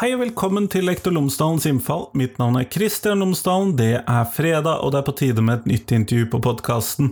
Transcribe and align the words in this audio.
Hei 0.00 0.14
og 0.14 0.22
velkommen 0.22 0.64
til 0.72 0.86
Lektor 0.88 1.12
Lomsdalens 1.12 1.66
innfall. 1.68 2.06
Mitt 2.16 2.38
navn 2.40 2.54
er 2.56 2.64
Kristian 2.72 3.20
Lomsdalen. 3.20 3.74
Det 3.76 3.98
er 3.98 4.30
fredag, 4.32 4.78
og 4.80 4.94
det 4.94 5.02
er 5.02 5.04
på 5.04 5.12
tide 5.18 5.42
med 5.44 5.58
et 5.58 5.66
nytt 5.68 5.92
intervju 5.92 6.30
på 6.32 6.40
podkasten. 6.46 7.10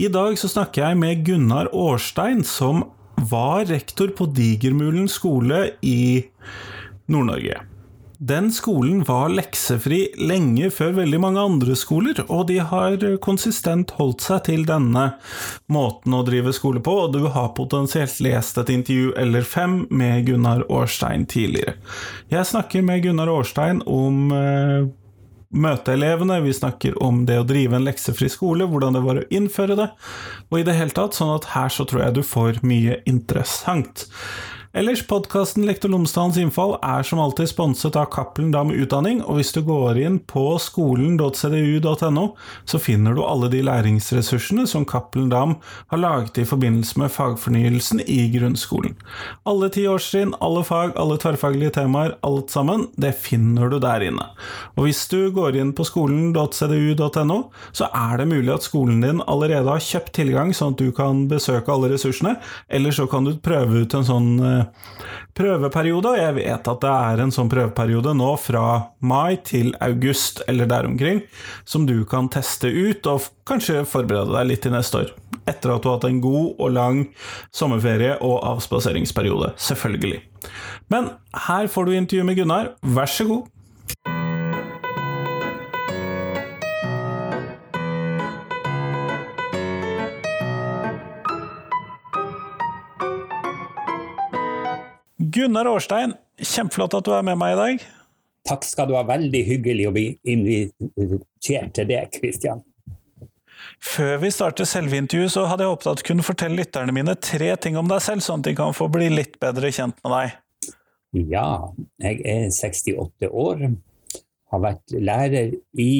I 0.00 0.08
dag 0.08 0.38
så 0.40 0.48
snakker 0.48 0.80
jeg 0.80 1.00
med 1.02 1.26
Gunnar 1.26 1.68
Årstein, 1.76 2.40
som 2.40 2.86
var 3.20 3.66
rektor 3.68 4.14
på 4.16 4.30
Digermulen 4.32 5.12
skole 5.12 5.74
i 5.84 6.24
Nord-Norge. 7.12 7.60
Den 8.22 8.52
skolen 8.54 9.00
var 9.02 9.32
leksefri 9.34 10.12
lenge 10.14 10.68
før 10.70 10.92
veldig 11.00 11.18
mange 11.24 11.42
andre 11.42 11.74
skoler, 11.74 12.20
og 12.30 12.44
de 12.52 12.60
har 12.62 13.02
konsistent 13.24 13.90
holdt 13.96 14.22
seg 14.22 14.44
til 14.46 14.62
denne 14.68 15.08
måten 15.74 16.14
å 16.14 16.20
drive 16.22 16.52
skole 16.54 16.78
på, 16.86 16.94
og 17.02 17.16
du 17.16 17.24
har 17.34 17.50
potensielt 17.56 18.20
lest 18.22 18.60
et 18.62 18.70
intervju 18.70 19.10
eller 19.18 19.42
fem 19.42 19.80
med 19.90 20.28
Gunnar 20.28 20.62
Årstein 20.70 21.26
tidligere. 21.26 21.74
Jeg 22.30 22.46
snakker 22.52 22.86
med 22.86 23.02
Gunnar 23.08 23.32
Årstein 23.32 23.82
om 23.90 24.30
eh, 24.38 24.86
møteelevene, 25.66 26.38
vi 26.46 26.54
snakker 26.54 27.02
om 27.02 27.24
det 27.26 27.40
å 27.42 27.48
drive 27.48 27.80
en 27.80 27.90
leksefri 27.90 28.30
skole, 28.30 28.70
hvordan 28.70 29.00
det 29.00 29.02
var 29.02 29.18
å 29.18 29.28
innføre 29.34 29.80
det, 29.82 29.90
og 30.46 30.60
i 30.60 30.66
det 30.70 30.78
hele 30.78 30.94
tatt, 30.94 31.18
sånn 31.18 31.34
at 31.40 31.50
her 31.56 31.74
så 31.74 31.90
tror 31.90 32.06
jeg 32.06 32.20
du 32.20 32.22
får 32.22 32.62
mye 32.62 33.02
interessant. 33.02 34.06
Ellers, 34.74 35.02
podkasten 35.06 35.66
Lektor 35.68 35.90
Lomsdalens 35.92 36.38
innfall 36.40 36.78
er 36.80 37.02
som 37.04 37.20
alltid 37.20 37.50
sponset 37.50 37.92
av 38.00 38.06
Cappelen 38.08 38.54
Dam 38.54 38.70
Utdanning, 38.72 39.18
og 39.20 39.36
hvis 39.36 39.50
du 39.52 39.58
går 39.66 39.98
inn 40.00 40.14
på 40.24 40.46
skolen.cdu.no, 40.64 42.22
så 42.64 42.80
finner 42.80 43.12
du 43.12 43.20
alle 43.20 43.50
de 43.52 43.60
læringsressursene 43.68 44.64
som 44.70 44.86
Cappelen 44.88 45.28
Dam 45.28 45.58
har 45.92 46.00
laget 46.00 46.40
i 46.40 46.46
forbindelse 46.48 47.02
med 47.02 47.12
fagfornyelsen 47.12 48.00
i 48.06 48.30
grunnskolen. 48.32 48.96
Alle 49.44 49.68
ti 49.76 49.84
årstrinn, 49.92 50.32
alle 50.40 50.64
fag, 50.64 50.96
alle 50.96 51.20
tverrfaglige 51.20 51.74
temaer, 51.76 52.16
alt 52.24 52.48
sammen, 52.56 52.86
det 52.96 53.12
finner 53.26 53.68
du 53.68 53.76
der 53.76 54.06
inne. 54.08 54.30
Og 54.80 54.88
hvis 54.88 55.04
du 55.12 55.28
går 55.36 55.60
inn 55.60 55.74
på 55.76 55.84
skolen.cdu.no, 55.84 57.38
så 57.76 57.90
er 57.92 58.16
det 58.22 58.30
mulig 58.32 58.56
at 58.56 58.70
skolen 58.70 59.04
din 59.04 59.20
allerede 59.28 59.68
har 59.68 59.84
kjøpt 59.84 60.16
tilgang, 60.22 60.56
sånn 60.56 60.72
at 60.72 60.80
du 60.80 60.96
kan 60.96 61.26
besøke 61.28 61.76
alle 61.76 61.92
ressursene, 61.92 62.38
eller 62.72 62.96
så 62.96 63.04
kan 63.04 63.28
du 63.28 63.36
prøve 63.36 63.84
ut 63.84 64.00
en 64.00 64.08
sånn 64.08 64.32
eh, 64.40 64.61
prøveperiode, 65.38 66.12
og 66.12 66.20
jeg 66.20 66.36
vet 66.36 66.70
at 66.72 66.82
det 66.84 66.92
er 66.92 67.22
en 67.22 67.32
sånn 67.34 67.50
prøveperiode 67.52 68.14
nå 68.18 68.30
fra 68.40 68.64
mai 69.00 69.38
til 69.46 69.72
august 69.84 70.42
eller 70.48 70.68
der 70.70 70.88
omkring, 70.88 71.22
som 71.64 71.86
du 71.88 72.02
kan 72.08 72.30
teste 72.32 72.68
ut 72.68 73.08
og 73.10 73.28
kanskje 73.48 73.82
forberede 73.88 74.34
deg 74.36 74.50
litt 74.50 74.64
til 74.66 74.74
neste 74.76 75.04
år. 75.04 75.14
Etter 75.48 75.74
at 75.74 75.82
du 75.82 75.90
har 75.90 75.98
hatt 75.98 76.08
en 76.10 76.20
god 76.22 76.60
og 76.62 76.74
lang 76.76 77.00
sommerferie 77.54 78.18
og 78.20 78.42
avspaseringsperiode, 78.52 79.54
selvfølgelig. 79.58 80.20
Men 80.92 81.12
her 81.48 81.68
får 81.70 81.88
du 81.88 81.96
intervju 81.96 82.28
med 82.28 82.38
Gunnar, 82.38 82.72
vær 82.82 83.10
så 83.10 83.26
god. 83.28 83.51
Gunnar 95.42 95.66
Årstein, 95.66 96.12
kjempeflott 96.38 96.94
at 96.94 97.06
du 97.06 97.14
er 97.16 97.24
med 97.26 97.38
meg 97.40 97.56
i 97.56 97.58
dag. 97.58 97.86
Takk 98.46 98.66
skal 98.66 98.86
du 98.90 98.94
ha. 98.94 99.02
Veldig 99.06 99.40
hyggelig 99.48 99.88
å 99.88 99.94
bli 99.94 100.04
invitert 100.30 101.72
til 101.74 101.88
det, 101.88 101.98
Kristian. 102.14 102.62
Før 103.82 104.20
vi 104.22 104.30
starter 104.34 104.66
selve 104.68 104.98
intervjuet, 104.98 105.32
så 105.34 105.46
hadde 105.50 105.66
jeg 105.66 105.72
håpet 105.72 105.90
at 105.90 106.02
du 106.02 106.06
kunne 106.06 106.26
fortelle 106.26 106.58
lytterne 106.60 106.94
mine 106.94 107.14
tre 107.18 107.50
ting 107.58 107.78
om 107.78 107.90
deg 107.90 108.02
selv, 108.04 108.22
sånn 108.22 108.42
at 108.42 108.50
de 108.50 108.54
kan 108.58 108.74
få 108.76 108.86
bli 108.92 109.08
litt 109.10 109.38
bedre 109.42 109.72
kjent 109.74 109.98
med 110.04 110.14
deg. 110.14 110.38
Ja, 111.32 111.46
jeg 112.02 112.22
er 112.22 112.46
68 112.54 113.30
år. 113.30 113.66
Har 114.52 114.62
vært 114.62 114.94
lærer 114.94 115.56
i 115.74 115.92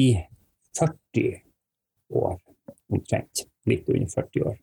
40 0.79 1.35
år, 2.23 2.37
omtrent. 2.93 3.47
Litt 3.67 3.91
under 3.91 4.07
40 4.11 4.47
år. 4.53 4.55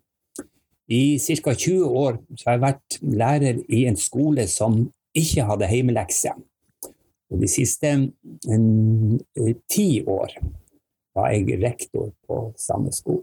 I 0.91 1.19
ca. 1.19 1.55
20 1.55 1.87
år 1.87 2.17
har 2.45 2.57
jeg 2.57 2.63
vært 2.65 2.97
lærer 3.15 3.59
i 3.71 3.85
en 3.87 3.99
skole 3.99 4.47
som 4.51 4.83
ikke 5.17 5.45
hadde 5.47 5.69
heimelekse. 5.71 6.33
Og 7.31 7.43
de 7.43 7.51
siste 7.51 7.93
en, 7.95 8.09
ti 9.71 10.03
år 10.03 10.35
var 11.15 11.31
jeg 11.35 11.61
rektor 11.63 12.11
på 12.27 12.41
samme 12.59 12.91
skole. 12.95 13.23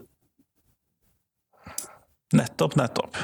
Nettopp, 2.36 2.76
nettopp. 2.76 3.20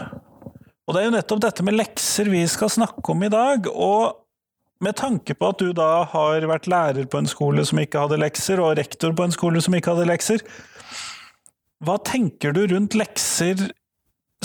Og 0.84 0.92
det 0.92 1.00
er 1.00 1.08
jo 1.08 1.14
nettopp 1.14 1.40
dette 1.44 1.64
med 1.64 1.76
lekser 1.76 2.28
vi 2.32 2.42
skal 2.48 2.72
snakke 2.72 3.14
om 3.14 3.24
i 3.24 3.32
dag. 3.32 3.68
Og 3.72 4.20
med 4.84 4.96
tanke 5.00 5.36
på 5.36 5.52
at 5.52 5.60
du 5.60 5.72
da 5.76 6.04
har 6.12 6.44
vært 6.48 6.68
lærer 6.68 7.08
på 7.08 7.20
en 7.20 7.30
skole 7.30 7.64
som 7.64 7.80
ikke 7.80 8.04
hadde 8.04 8.20
lekser, 8.20 8.60
og 8.60 8.76
rektor 8.76 9.16
på 9.16 9.24
en 9.24 9.32
skole 9.32 9.64
som 9.64 9.76
ikke 9.76 9.94
hadde 9.94 10.10
lekser, 10.10 10.44
hva 11.84 11.96
tenker 12.04 12.52
du 12.56 12.64
rundt 12.68 12.96
lekser 12.96 13.70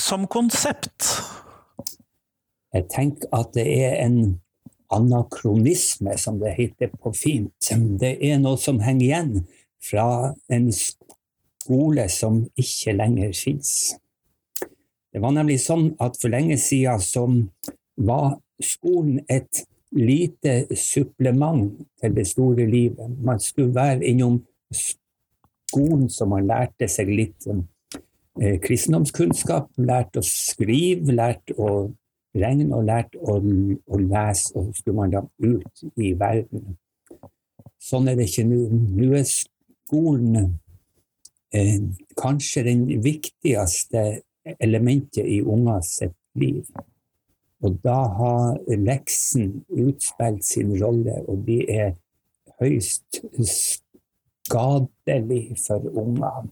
som 0.02 0.28
konsept? 0.28 1.08
Jeg 2.74 2.86
tenker 2.94 3.30
at 3.34 3.54
det 3.58 3.66
er 3.66 3.98
en 4.06 4.40
anakronisme, 4.94 6.18
som 6.18 6.40
det 6.42 6.56
heter 6.58 6.92
på 7.02 7.14
fint. 7.14 7.54
Det 8.02 8.16
er 8.26 8.40
noe 8.42 8.58
som 8.58 8.82
henger 8.82 9.06
igjen 9.06 9.34
fra 9.84 10.34
en 10.50 10.70
skole 10.74 12.06
som 12.10 12.44
ikke 12.60 12.96
lenger 12.98 13.34
fins. 13.38 13.74
Det 15.10 15.22
var 15.22 15.34
nemlig 15.34 15.60
sånn 15.64 15.92
at 16.02 16.18
for 16.22 16.34
lenge 16.34 16.58
siden 16.62 17.02
så 17.02 17.26
var 17.98 18.38
skolen 18.62 19.24
et 19.30 19.64
lite 19.96 20.68
supplement 20.78 21.72
til 22.02 22.16
det 22.16 22.28
store 22.30 22.66
livet. 22.70 23.18
Man 23.26 23.42
skulle 23.42 23.74
være 23.76 24.06
innom 24.06 24.44
skolen 24.70 26.10
så 26.10 26.28
man 26.30 26.48
lærte 26.50 26.88
seg 26.90 27.10
litt 27.10 27.48
eh, 27.50 27.62
kristendomskunnskap, 28.40 29.72
lært 29.84 30.20
å 30.20 30.24
skrive, 30.24 31.16
lært 31.16 31.52
å 31.58 31.90
regne 32.38 32.76
og 32.78 32.86
lært 32.88 33.18
å, 33.20 33.40
å, 33.40 34.00
lese, 34.00 34.54
og 34.56 34.70
så 34.70 34.80
skulle 34.80 35.00
man 35.00 35.14
da 35.14 35.24
ut 35.44 35.84
i 36.00 36.14
verden. 36.20 36.78
Sånn 37.80 38.10
er 38.12 38.20
det 38.20 38.30
ikke 38.30 38.46
nå. 38.48 38.60
Nå 39.00 39.10
er 39.18 39.26
skolen 39.28 40.54
eh, 41.56 41.80
kanskje 42.20 42.66
den 42.68 42.86
viktigste 43.04 44.22
elementet 44.60 45.26
i 45.26 45.42
ungers 45.42 45.98
liv. 46.40 46.64
Og 47.60 47.76
da 47.84 47.98
har 48.16 48.60
leksen 48.72 49.66
utspilt 49.68 50.46
sin 50.48 50.72
rolle, 50.80 51.18
og 51.28 51.44
de 51.48 51.60
er 51.68 51.98
høyst 52.62 53.20
skadelig 53.50 55.44
for 55.66 55.84
unger. 56.00 56.48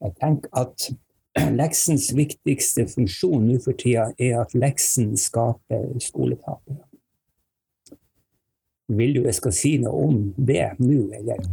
Jeg 0.00 0.16
tenker 0.20 0.48
at 0.56 0.90
leksens 1.60 2.10
viktigste 2.16 2.86
funksjon 2.90 3.46
nå 3.46 3.58
for 3.64 3.76
tida 3.78 4.10
er 4.18 4.40
at 4.42 4.54
leksen 4.56 5.12
skaper 5.20 5.90
skoletapere. 6.02 6.82
Vil 8.90 9.14
du 9.14 9.22
jeg 9.22 9.36
skal 9.38 9.54
si 9.54 9.76
noe 9.78 10.06
om 10.08 10.22
det 10.34 10.64
nå, 10.82 11.04
eller? 11.20 11.44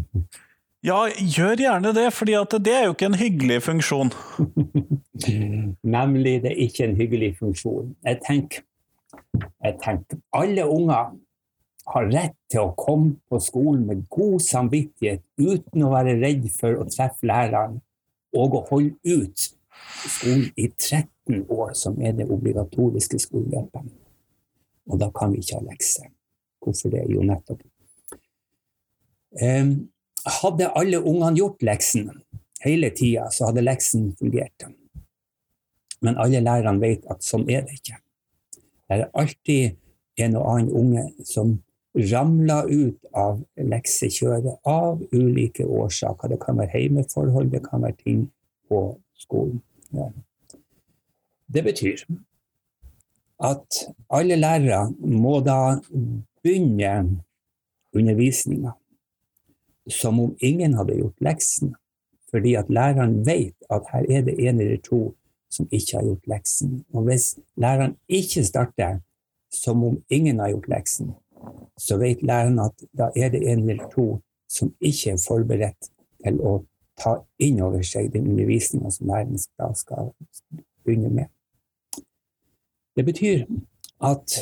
Ja, 0.85 1.03
gjør 1.17 1.59
gjerne 1.61 1.91
det, 1.93 2.07
for 2.13 2.25
det 2.25 2.73
er 2.73 2.87
jo 2.87 2.95
ikke 2.95 3.09
en 3.11 3.19
hyggelig 3.19 3.59
funksjon. 3.65 4.11
Nemlig, 5.97 6.39
det 6.43 6.51
er 6.53 6.63
ikke 6.65 6.87
en 6.87 6.97
hyggelig 6.97 7.31
funksjon. 7.39 7.91
Jeg 8.05 8.21
tenker, 8.25 8.65
jeg 9.65 9.77
tenker 9.83 10.21
alle 10.37 10.65
unger 10.65 11.13
har 11.87 12.09
rett 12.11 12.35
til 12.51 12.65
å 12.65 12.75
komme 12.77 13.15
på 13.29 13.39
skolen 13.43 13.85
med 13.87 14.05
god 14.11 14.41
samvittighet 14.43 15.23
uten 15.39 15.85
å 15.87 15.91
være 15.93 16.17
redd 16.19 16.47
for 16.55 16.81
å 16.81 16.87
treffe 16.89 17.29
læreren 17.29 17.77
og 18.35 18.57
å 18.57 18.65
holde 18.69 18.97
ut 19.05 19.47
skolen 20.07 20.49
i 20.55 20.67
13 20.69 21.45
år, 21.49 21.73
som 21.73 21.99
er 22.01 22.15
det 22.17 22.27
obligatoriske 22.31 23.19
skoleløpet. 23.19 23.91
Og 24.87 24.99
da 25.01 25.09
kan 25.15 25.33
vi 25.33 25.41
ikke 25.43 25.59
ha 25.59 25.67
lekser. 25.67 26.09
Hvorfor 26.63 26.91
det? 26.93 27.05
Jo, 27.11 27.23
nettopp. 27.27 27.61
Um, 29.37 29.89
hadde 30.41 30.71
alle 30.75 30.99
ungene 31.03 31.37
gjort 31.37 31.63
leksen 31.63 32.09
hele 32.63 32.89
tida, 32.95 33.27
så 33.31 33.49
hadde 33.49 33.65
leksen 33.65 34.11
fungert. 34.19 34.65
Men 36.01 36.17
alle 36.21 36.41
lærerne 36.43 36.81
vet 36.81 37.05
at 37.11 37.25
sånn 37.25 37.47
er 37.49 37.65
det 37.67 37.77
ikke. 37.79 37.99
Det 38.87 38.97
er 38.97 39.09
alltid 39.17 40.23
en 40.23 40.37
og 40.39 40.47
annen 40.53 40.73
unge 40.73 41.03
som 41.27 41.57
ramler 41.97 42.69
ut 42.69 43.05
av 43.17 43.41
leksekjøret 43.57 44.59
av 44.69 45.01
ulike 45.13 45.65
årsaker. 45.65 46.33
Det 46.33 46.39
kan 46.43 46.59
være 46.59 46.73
heimeforhold, 46.75 47.51
det 47.51 47.63
kan 47.65 47.83
være 47.85 47.97
ting 48.03 48.23
på 48.69 48.81
skolen. 49.17 49.61
Ja. 49.95 50.09
Det 51.47 51.63
betyr 51.63 52.03
at 53.39 53.83
alle 54.09 54.35
lærere 54.35 54.89
må 54.99 55.39
da 55.45 55.77
begynne 56.43 57.21
undervisninga 57.95 58.73
som 59.87 60.19
om 60.19 60.33
ingen 60.43 60.73
hadde 60.75 60.97
gjort 60.97 61.21
leksen, 61.23 61.75
fordi 62.31 62.57
at 62.59 62.69
læreren 62.69 63.21
vet 63.25 63.55
at 63.71 63.87
her 63.93 64.09
er 64.09 64.25
det 64.27 64.35
en 64.47 64.59
eller 64.59 64.81
to 64.83 65.15
som 65.49 65.67
ikke 65.71 65.97
har 65.97 66.03
gjort 66.03 66.27
leksen. 66.27 66.83
Og 66.93 67.07
hvis 67.07 67.37
læreren 67.55 67.95
ikke 68.07 68.43
starter 68.43 68.99
som 69.53 69.83
om 69.83 70.01
ingen 70.09 70.39
har 70.39 70.49
gjort 70.49 70.67
leksen, 70.67 71.13
så 71.77 71.97
vet 71.97 72.23
læreren 72.25 72.59
at 72.59 72.87
da 72.97 73.09
er 73.15 73.29
det 73.33 73.43
en 73.51 73.69
eller 73.69 73.89
to 73.93 74.07
som 74.49 74.73
ikke 74.79 75.13
er 75.15 75.23
forberedt 75.27 75.89
til 76.23 76.41
å 76.41 76.53
ta 76.97 77.17
inn 77.43 77.61
over 77.61 77.83
seg 77.85 78.11
den 78.13 78.29
undervisninga 78.31 78.91
som 78.91 79.09
læreren 79.11 79.41
skal, 79.41 79.75
skal 79.75 80.11
begynne 80.85 81.11
med. 81.13 81.31
Det 82.97 83.05
betyr 83.05 83.45
at 84.01 84.39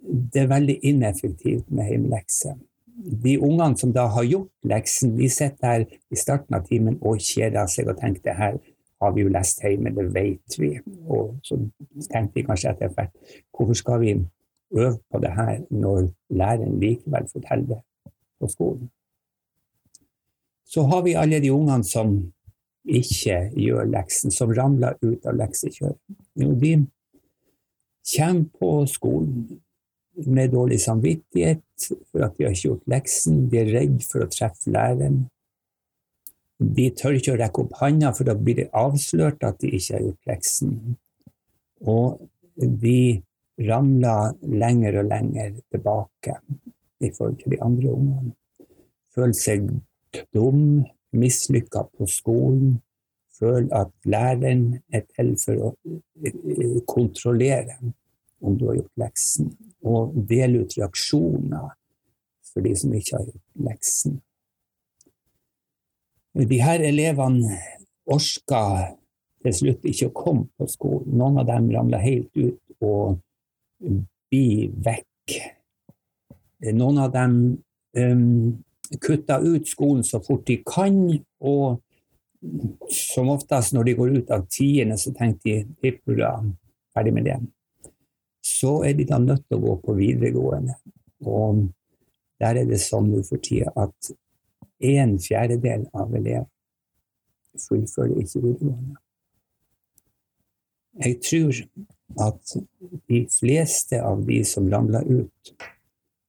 det 0.00 0.42
er 0.42 0.50
veldig 0.50 0.78
ineffektivt 0.86 1.70
med 1.70 1.90
hjemmelekse. 1.90 2.54
De 3.24 3.38
ungene 3.40 3.78
som 3.78 3.92
da 3.92 4.06
har 4.12 4.26
gjort 4.28 4.50
leksen, 4.62 5.16
de 5.18 5.28
sitter 5.28 5.66
her 5.66 5.86
i 5.88 6.18
starten 6.18 6.54
av 6.54 6.66
timen 6.68 6.98
og 7.00 7.22
kjeder 7.24 7.66
seg 7.70 7.88
og 7.90 7.98
tenker 8.00 8.28
det 8.28 8.36
her 8.38 8.60
har 9.00 9.14
vi 9.16 9.24
jo 9.24 9.32
lest 9.32 9.62
hjemme, 9.64 9.92
det 9.96 10.06
vet 10.14 10.58
vi. 10.58 10.74
Og 11.08 11.38
så 11.42 11.56
tenkte 12.10 12.36
vi 12.36 12.44
kanskje 12.44 12.74
etter 12.74 12.92
hvert 12.92 13.14
hvorfor 13.56 13.78
skal 13.78 14.02
vi 14.02 14.14
øve 14.76 14.98
på 15.10 15.20
det 15.22 15.32
her 15.34 15.62
når 15.70 16.10
læreren 16.30 16.80
likevel 16.80 17.28
forteller 17.32 17.66
det 17.66 17.80
på 18.40 18.48
skolen? 18.48 18.90
Så 20.70 20.82
har 20.86 21.02
vi 21.02 21.18
alle 21.18 21.40
de 21.42 21.52
ungene 21.52 21.84
som 21.84 22.32
ikke 22.84 23.50
gjør 23.58 23.88
leksen, 23.90 24.30
som 24.30 24.52
ramler 24.54 24.96
ut 25.02 25.26
av 25.26 25.36
leksekjøret. 25.36 25.98
De 26.36 26.76
kommer 28.16 28.46
på 28.58 28.70
skolen 28.88 29.60
med 30.26 30.52
dårlig 30.54 30.80
samvittighet 30.80 31.62
for 32.10 32.24
at 32.24 32.36
de 32.36 32.46
har 32.46 32.54
ikke 32.54 32.68
gjort 32.68 32.88
leksen. 32.90 33.44
De 33.50 33.60
er 33.60 33.72
redd 33.74 34.00
for 34.06 34.24
å 34.24 34.30
treffe 34.30 34.72
læreren. 34.72 35.24
De 36.60 36.90
tør 36.92 37.16
ikke 37.16 37.34
å 37.34 37.40
rekke 37.40 37.64
opp 37.64 37.78
handa, 37.80 38.12
for 38.12 38.28
da 38.28 38.34
blir 38.36 38.58
det 38.58 38.68
avslørt 38.76 39.44
at 39.46 39.60
de 39.62 39.72
ikke 39.76 39.96
har 39.96 40.04
gjort 40.04 40.32
leksen. 40.32 40.74
Og 41.88 42.20
de 42.60 43.22
ramler 43.68 44.36
lenger 44.42 45.00
og 45.00 45.08
lenger 45.10 45.56
tilbake 45.72 46.36
i 47.00 47.10
forhold 47.16 47.36
til 47.40 47.54
de 47.54 47.62
andre 47.62 47.92
ungene. 47.92 48.34
Føle 49.14 49.34
seg 49.36 49.66
dum, 50.34 50.84
mislykka 51.16 51.84
på 51.96 52.06
skolen. 52.10 52.78
Føle 53.40 53.68
at 53.74 53.90
læreren 54.04 54.80
er 54.92 55.06
til 55.16 55.32
for 55.40 55.66
å 55.68 55.70
eh, 56.26 56.80
kontrollere 56.88 57.78
om 58.40 58.56
du 58.56 58.66
har 58.68 58.78
gjort 58.78 59.00
leksen, 59.00 59.50
og 59.84 60.16
dele 60.28 60.62
ut 60.62 60.76
reaksjoner 60.78 61.72
for 62.50 62.64
de 62.64 62.72
som 62.76 62.92
ikke 62.96 63.16
har 63.18 63.26
gjort 63.28 63.64
leksen. 63.68 64.20
De 66.40 66.60
her 66.62 66.84
elevene 66.86 67.58
orka 68.10 68.62
til 69.44 69.56
slutt 69.56 69.88
ikke 69.88 70.08
å 70.10 70.14
komme 70.14 70.46
på 70.58 70.68
skolen. 70.70 71.16
Noen 71.18 71.40
av 71.42 71.48
dem 71.48 71.68
ramla 71.74 72.00
helt 72.02 72.30
ut 72.36 72.84
og 72.84 73.18
bli 73.80 74.70
vekk. 74.84 75.36
Noen 76.76 76.98
av 77.00 77.12
dem 77.14 77.36
um, 77.96 78.58
kutter 79.00 79.46
ut 79.46 79.68
skolen 79.68 80.04
så 80.04 80.20
fort 80.24 80.46
de 80.48 80.58
kan, 80.66 80.98
og 81.40 81.80
som 82.94 83.30
oftest 83.32 83.74
når 83.76 83.88
de 83.88 83.96
går 83.98 84.14
ut 84.18 84.30
av 84.34 84.46
tiende, 84.52 84.96
så 85.00 85.12
tenker 85.16 85.64
de 85.64 85.84
hipp 85.84 86.00
hurra, 86.08 86.34
ferdig 86.94 87.14
med 87.16 87.28
det. 87.28 87.38
Så 88.44 88.80
er 88.88 88.96
de 88.96 89.06
da 89.08 89.20
nødt 89.20 89.44
til 89.46 89.58
å 89.58 89.64
gå 89.66 89.76
på 89.84 89.96
videregående. 89.98 90.78
Og 91.28 91.66
der 92.40 92.62
er 92.62 92.68
det 92.68 92.80
sånn 92.80 93.10
nå 93.12 93.20
for 93.26 93.42
tida 93.44 93.72
at 93.76 94.12
en 94.80 95.18
fjerdedel 95.20 95.84
av 95.92 96.14
elevene 96.16 96.48
fullfører 97.60 98.22
ikke 98.22 98.40
videregående. 98.44 98.96
Jeg 101.04 101.20
tror 101.24 101.60
at 102.18 102.56
de 103.10 103.20
fleste 103.30 104.00
av 104.02 104.24
de 104.26 104.40
som 104.48 104.66
ramler 104.72 105.06
ut, 105.06 105.52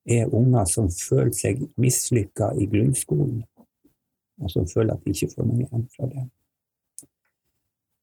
er 0.06 0.34
unger 0.34 0.66
som 0.70 0.90
føler 0.92 1.34
seg 1.38 1.62
mislykka 1.82 2.52
i 2.58 2.68
grunnskolen, 2.70 3.44
og 4.42 4.54
som 4.54 4.66
føler 4.70 4.96
at 4.96 5.06
de 5.06 5.14
ikke 5.14 5.32
får 5.36 5.48
noe 5.48 5.66
igjen 5.66 5.88
fra 5.94 6.10
det. 6.10 6.26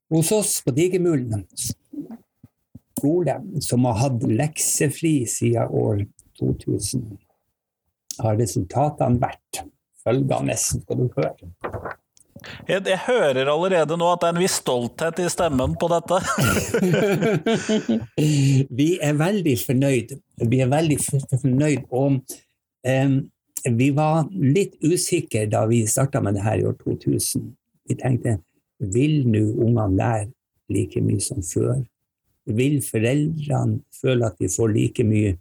Hos 0.08 0.30
oss 0.32 0.54
på 0.64 0.72
Digermulen 0.72 1.44
skole, 2.98 3.34
som 3.60 3.84
har 3.84 3.98
hatt 4.02 4.22
leksefri 4.22 5.22
siden 5.28 5.70
år 5.70 6.04
2000, 6.40 7.04
har 8.18 8.38
resultatene 8.40 9.22
vært 9.22 9.62
følgende, 10.02 10.56
skal 10.58 11.02
du 11.02 11.06
høre. 11.16 11.52
Jeg, 12.68 12.84
jeg, 12.86 12.98
hører 13.06 13.48
allerede 13.50 13.96
nå 13.98 14.10
at 14.12 14.22
det 14.22 14.28
er 14.28 14.36
en 14.36 14.42
viss 14.42 14.58
stolthet 14.60 15.20
i 15.22 15.28
stemmen 15.32 15.74
på 15.80 15.88
dette. 15.92 16.20
vi 18.80 18.88
er 19.04 19.18
veldig 19.18 19.56
fornøyd. 19.62 20.14
Vi 20.50 20.60
er 20.64 20.70
veldig 20.72 20.98
fornøyd. 21.32 21.86
Og 21.90 22.18
um, 22.18 23.16
vi 23.78 23.88
var 23.96 24.28
litt 24.32 24.76
usikre 24.84 25.46
da 25.50 25.64
vi 25.70 25.84
starta 25.90 26.22
med 26.24 26.38
det 26.38 26.44
her 26.46 26.62
i 26.62 26.66
år 26.68 26.76
2000. 26.84 27.48
Vi 27.88 27.98
tenkte 27.98 28.38
vil 28.78 29.24
nå 29.26 29.44
ungene 29.58 29.96
lære 29.98 30.28
like 30.72 31.00
mye 31.02 31.22
som 31.24 31.42
før? 31.42 31.80
Vil 32.58 32.78
foreldrene 32.84 33.82
føle 34.00 34.28
at 34.28 34.38
de 34.40 34.48
får 34.52 34.70
like 34.76 35.04
mye 35.04 35.34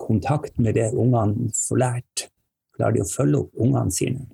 kontakt 0.00 0.56
med 0.62 0.78
det 0.78 0.92
ungene 0.94 1.50
får 1.56 1.82
lært? 1.82 2.28
klarer 2.74 2.96
de 2.96 3.04
å 3.04 3.08
følge 3.08 3.40
opp 3.44 3.62
ungene 3.64 3.94
sine. 3.94 4.26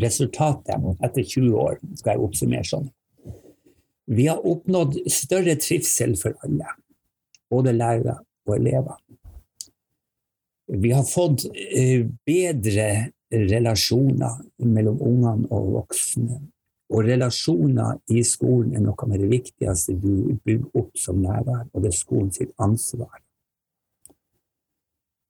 Resultatet 0.00 1.04
etter 1.04 1.22
20 1.22 1.56
år 1.58 1.78
skal 1.98 2.14
jeg 2.14 2.26
oppsummere 2.26 2.68
sånn. 2.68 2.90
Vi 4.12 4.26
har 4.26 4.44
oppnådd 4.46 4.98
større 5.12 5.54
trivsel 5.60 6.16
for 6.20 6.36
alle, 6.44 6.74
både 7.52 7.74
lærere 7.76 8.16
og 8.48 8.54
elever. 8.56 8.96
Vi 10.72 10.92
har 10.94 11.04
fått 11.06 11.44
eh, 11.52 12.06
bedre 12.26 12.88
relasjoner 13.32 14.40
mellom 14.64 15.00
ungene 15.00 15.48
og 15.52 15.72
voksne. 15.76 16.40
Og 16.92 17.06
relasjoner 17.06 18.00
i 18.12 18.20
skolen 18.26 18.74
er 18.76 18.84
noe 18.84 19.06
av 19.06 19.14
det 19.16 19.28
viktigste 19.30 19.96
du 19.96 20.36
bygger 20.44 20.80
opp 20.82 20.98
som 20.98 21.22
lærer, 21.24 21.64
og 21.72 21.84
det 21.84 21.92
er 21.92 21.96
skolen 21.96 22.32
sitt 22.34 22.52
ansvar. 22.60 23.14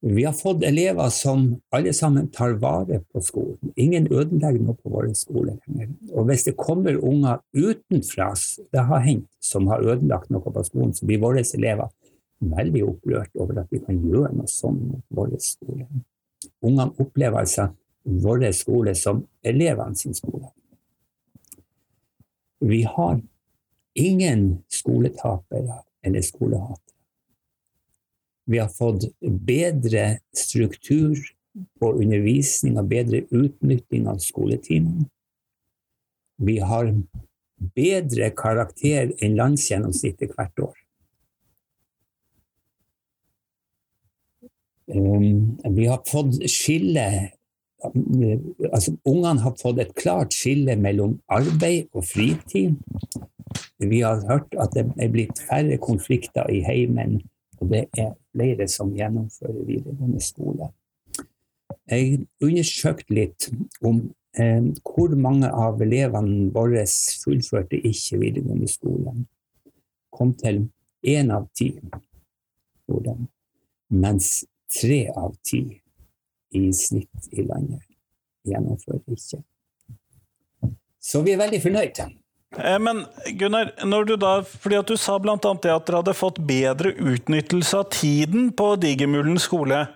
Vi 0.04 0.24
har 0.24 0.32
fått 0.32 0.64
elever 0.66 1.08
som 1.14 1.60
alle 1.70 1.92
sammen 1.94 2.26
tar 2.34 2.56
vare 2.58 2.98
på 3.12 3.20
skolen. 3.22 3.72
Ingen 3.76 4.08
ødelegger 4.10 4.58
noe 4.58 4.74
på 4.74 4.90
våre 4.90 5.12
skoler 5.14 5.60
lenger. 5.70 5.92
Og 6.10 6.26
hvis 6.26 6.48
det 6.48 6.56
kommer 6.58 6.98
unger 6.98 7.38
utenfra, 7.54 8.32
det 8.74 8.82
har 8.88 9.04
hendt, 9.04 9.28
som 9.38 9.70
har 9.70 9.84
ødelagt 9.86 10.32
noe 10.34 10.42
på 10.42 10.64
skolen, 10.66 10.90
så 10.90 11.06
blir 11.06 11.22
våre 11.22 11.44
elever 11.54 11.92
veldig 12.42 12.82
opprørt 12.88 13.38
over 13.38 13.62
at 13.62 13.70
vi 13.70 13.78
kan 13.84 14.00
gjøre 14.02 14.32
noe 14.34 14.50
sånt 14.50 14.82
mot 14.88 15.04
vår 15.14 15.36
skole. 15.38 15.86
Ungene 16.66 16.90
opplever 16.98 17.44
altså 17.44 17.68
vår 18.02 18.48
skole 18.58 18.96
som 18.98 19.22
elevene 19.46 19.94
sin 19.94 20.18
skole. 20.18 20.50
Vi 22.58 22.82
har 22.82 23.20
ingen 23.94 24.64
skoletapere 24.70 25.84
eller 26.02 26.26
skolehatere. 26.26 26.91
Vi 28.44 28.58
har 28.58 28.68
fått 28.68 29.06
bedre 29.20 30.18
struktur 30.36 31.18
på 31.80 31.92
undervisning 31.92 32.78
og 32.80 32.88
bedre 32.90 33.22
utnytting 33.30 34.08
av 34.10 34.22
skoletimene. 34.24 35.06
Vi 36.42 36.56
har 36.58 36.90
bedre 37.76 38.32
karakter 38.34 39.12
enn 39.22 39.36
landsgjennomsnittet 39.38 40.32
hvert 40.34 40.64
år. 40.64 40.78
Um, 44.92 45.60
vi 45.76 45.86
har 45.86 46.02
fått 46.08 46.40
skille 46.50 47.06
altså 47.82 48.92
Ungene 49.08 49.42
har 49.42 49.54
fått 49.58 49.80
et 49.82 49.94
klart 49.98 50.34
skille 50.36 50.76
mellom 50.78 51.16
arbeid 51.32 51.88
og 51.96 52.04
fritid. 52.06 52.76
Vi 53.82 54.02
har 54.04 54.22
hørt 54.28 54.54
at 54.62 54.74
det 54.76 54.84
er 55.02 55.10
blitt 55.10 55.40
færre 55.48 55.78
konflikter 55.82 56.46
i 56.50 56.60
heimen 56.62 57.18
og 57.62 57.70
det 57.70 57.84
er 57.98 58.14
flere 58.34 58.66
som 58.68 58.90
gjennomfører 58.96 59.62
videregående 59.68 60.20
skole. 60.22 60.72
Jeg 61.90 62.24
undersøkte 62.42 63.14
litt 63.14 63.48
om 63.86 64.00
eh, 64.38 64.64
hvor 64.82 65.14
mange 65.18 65.50
av 65.50 65.82
elevene 65.82 66.50
våre 66.54 66.82
fullførte 67.22 67.78
ikke 67.78 68.18
videregående 68.24 68.70
skole. 68.70 69.14
Kom 70.12 70.34
til 70.40 70.64
én 71.06 71.30
av 71.34 71.46
ti, 71.56 71.70
mens 73.92 74.32
tre 74.72 75.04
av 75.14 75.36
ti 75.46 75.62
i 76.52 76.64
snitt 76.76 77.30
i 77.32 77.46
landet 77.46 77.86
gjennomførte 78.48 79.14
ikke. 79.14 79.40
Så 81.02 81.22
vi 81.22 81.32
er 81.34 81.40
veldig 81.40 81.62
fornøyde. 81.62 82.10
Eh, 82.58 82.78
men 82.78 83.04
Gunnar, 83.38 83.72
når 83.84 84.04
du 84.04 84.14
da, 84.20 84.34
fordi 84.44 84.78
at 84.80 84.92
du 84.92 84.96
sa 85.00 85.18
bl.a. 85.22 85.36
det 85.36 85.72
at 85.72 85.86
dere 85.88 86.02
hadde 86.02 86.16
fått 86.16 86.40
bedre 86.44 86.92
utnyttelse 86.92 87.80
av 87.80 87.90
tiden 87.94 88.50
på 88.56 88.74
Digermulen 88.82 89.40
skole. 89.40 89.86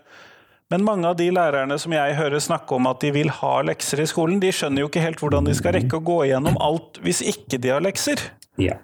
Men 0.73 0.83
mange 0.83 1.07
av 1.07 1.19
de 1.19 1.29
lærerne 1.31 1.77
som 1.79 1.95
jeg 1.95 2.17
hører 2.19 2.43
snakke 2.43 2.75
om 2.75 2.89
at 2.91 3.03
de 3.05 3.13
vil 3.15 3.31
ha 3.31 3.55
lekser 3.63 4.03
i 4.03 4.09
skolen, 4.11 4.41
de 4.43 4.51
skjønner 4.51 4.83
jo 4.83 4.91
ikke 4.91 5.05
helt 5.05 5.21
hvordan 5.23 5.47
de 5.47 5.55
skal 5.55 5.77
rekke 5.77 6.01
å 6.01 6.07
gå 6.07 6.25
igjennom 6.27 6.59
alt 6.59 6.99
hvis 7.05 7.23
ikke 7.23 7.61
de 7.63 7.77
har 7.77 7.85
lekser. 7.85 8.23
Ja. 8.59 8.79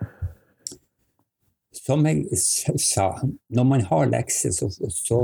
som 1.82 2.04
jeg 2.06 2.36
sa, 2.38 3.08
når 3.50 3.64
man 3.66 3.80
har 3.88 4.10
lekser, 4.12 4.52
så, 4.54 4.68
så, 4.70 5.18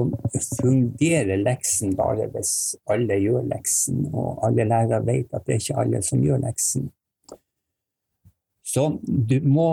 fungerer 0.58 1.38
leksen 1.44 1.92
bare 1.94 2.26
hvis 2.32 2.52
alle 2.90 3.20
gjør 3.20 3.44
leksen, 3.52 4.08
og 4.10 4.40
alle 4.48 4.66
lærere 4.66 5.04
vet 5.06 5.36
at 5.36 5.46
det 5.46 5.54
er 5.54 5.62
ikke 5.62 5.82
alle 5.84 6.00
som 6.02 6.24
gjør 6.24 6.42
leksen. 6.42 6.88
Så 8.68 8.84
du 9.02 9.40
må 9.48 9.68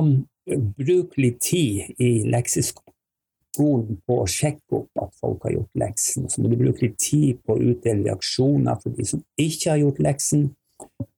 bruke 0.78 1.20
litt 1.22 1.42
tid 1.44 2.00
i 2.00 2.12
lekseskolen 2.32 3.98
på 4.08 4.20
å 4.22 4.28
sjekke 4.30 4.80
opp 4.80 5.04
at 5.04 5.16
folk 5.20 5.44
har 5.48 5.58
gjort 5.58 5.82
leksen. 5.82 6.30
Så 6.32 6.42
må 6.42 6.52
du 6.52 6.58
bruke 6.60 6.86
litt 6.86 7.00
tid 7.02 7.42
på 7.44 7.56
å 7.56 7.72
utdele 7.72 8.06
reaksjoner 8.08 8.80
for 8.82 8.96
de 8.96 9.08
som 9.10 9.24
ikke 9.42 9.74
har 9.74 9.82
gjort 9.84 10.00
leksen. 10.06 10.48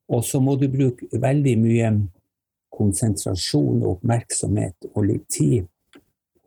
Og 0.08 0.24
så 0.26 0.42
må 0.42 0.56
du 0.58 0.66
bruke 0.72 1.10
veldig 1.12 1.56
mye 1.62 1.92
konsentrasjon 2.74 3.84
og 3.84 3.98
oppmerksomhet 3.98 4.90
og 4.94 5.08
litt 5.12 5.28
tid. 5.34 5.70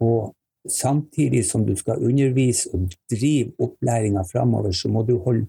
Og 0.03 0.33
samtidig 0.71 1.45
som 1.47 1.63
du 1.67 1.75
skal 1.79 2.03
undervise 2.07 2.73
og 2.75 2.91
drive 3.13 3.53
opplæringa 3.63 4.25
framover, 4.29 4.75
så 4.75 4.91
må 4.93 5.05
du 5.07 5.17
holde 5.23 5.47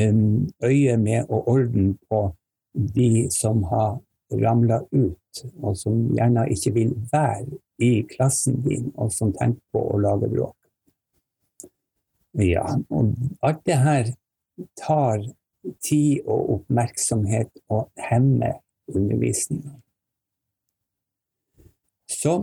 um, 0.00 0.48
øye 0.64 0.96
med 1.00 1.28
og 1.28 1.48
orden 1.54 1.94
på 2.10 2.26
de 2.74 3.28
som 3.34 3.62
har 3.70 3.98
ramla 4.32 4.82
ut, 4.92 5.42
og 5.62 5.76
som 5.78 6.08
gjerne 6.16 6.46
ikke 6.52 6.74
vil 6.76 6.94
være 7.12 7.58
i 7.84 8.02
klassen 8.10 8.60
din, 8.64 8.90
og 8.96 9.12
som 9.14 9.32
tenker 9.32 9.62
på 9.72 9.82
å 9.94 10.00
lage 10.02 10.30
bråk. 10.32 10.56
Ja, 12.38 12.64
og 12.90 13.14
alt 13.42 13.64
det 13.66 13.78
her 13.82 14.12
tar 14.78 15.24
tid 15.84 16.26
og 16.26 16.52
oppmerksomhet 16.58 17.50
og 17.72 17.88
hemmer 18.10 18.60
undervisninga. 18.94 19.74
Så 22.08 22.34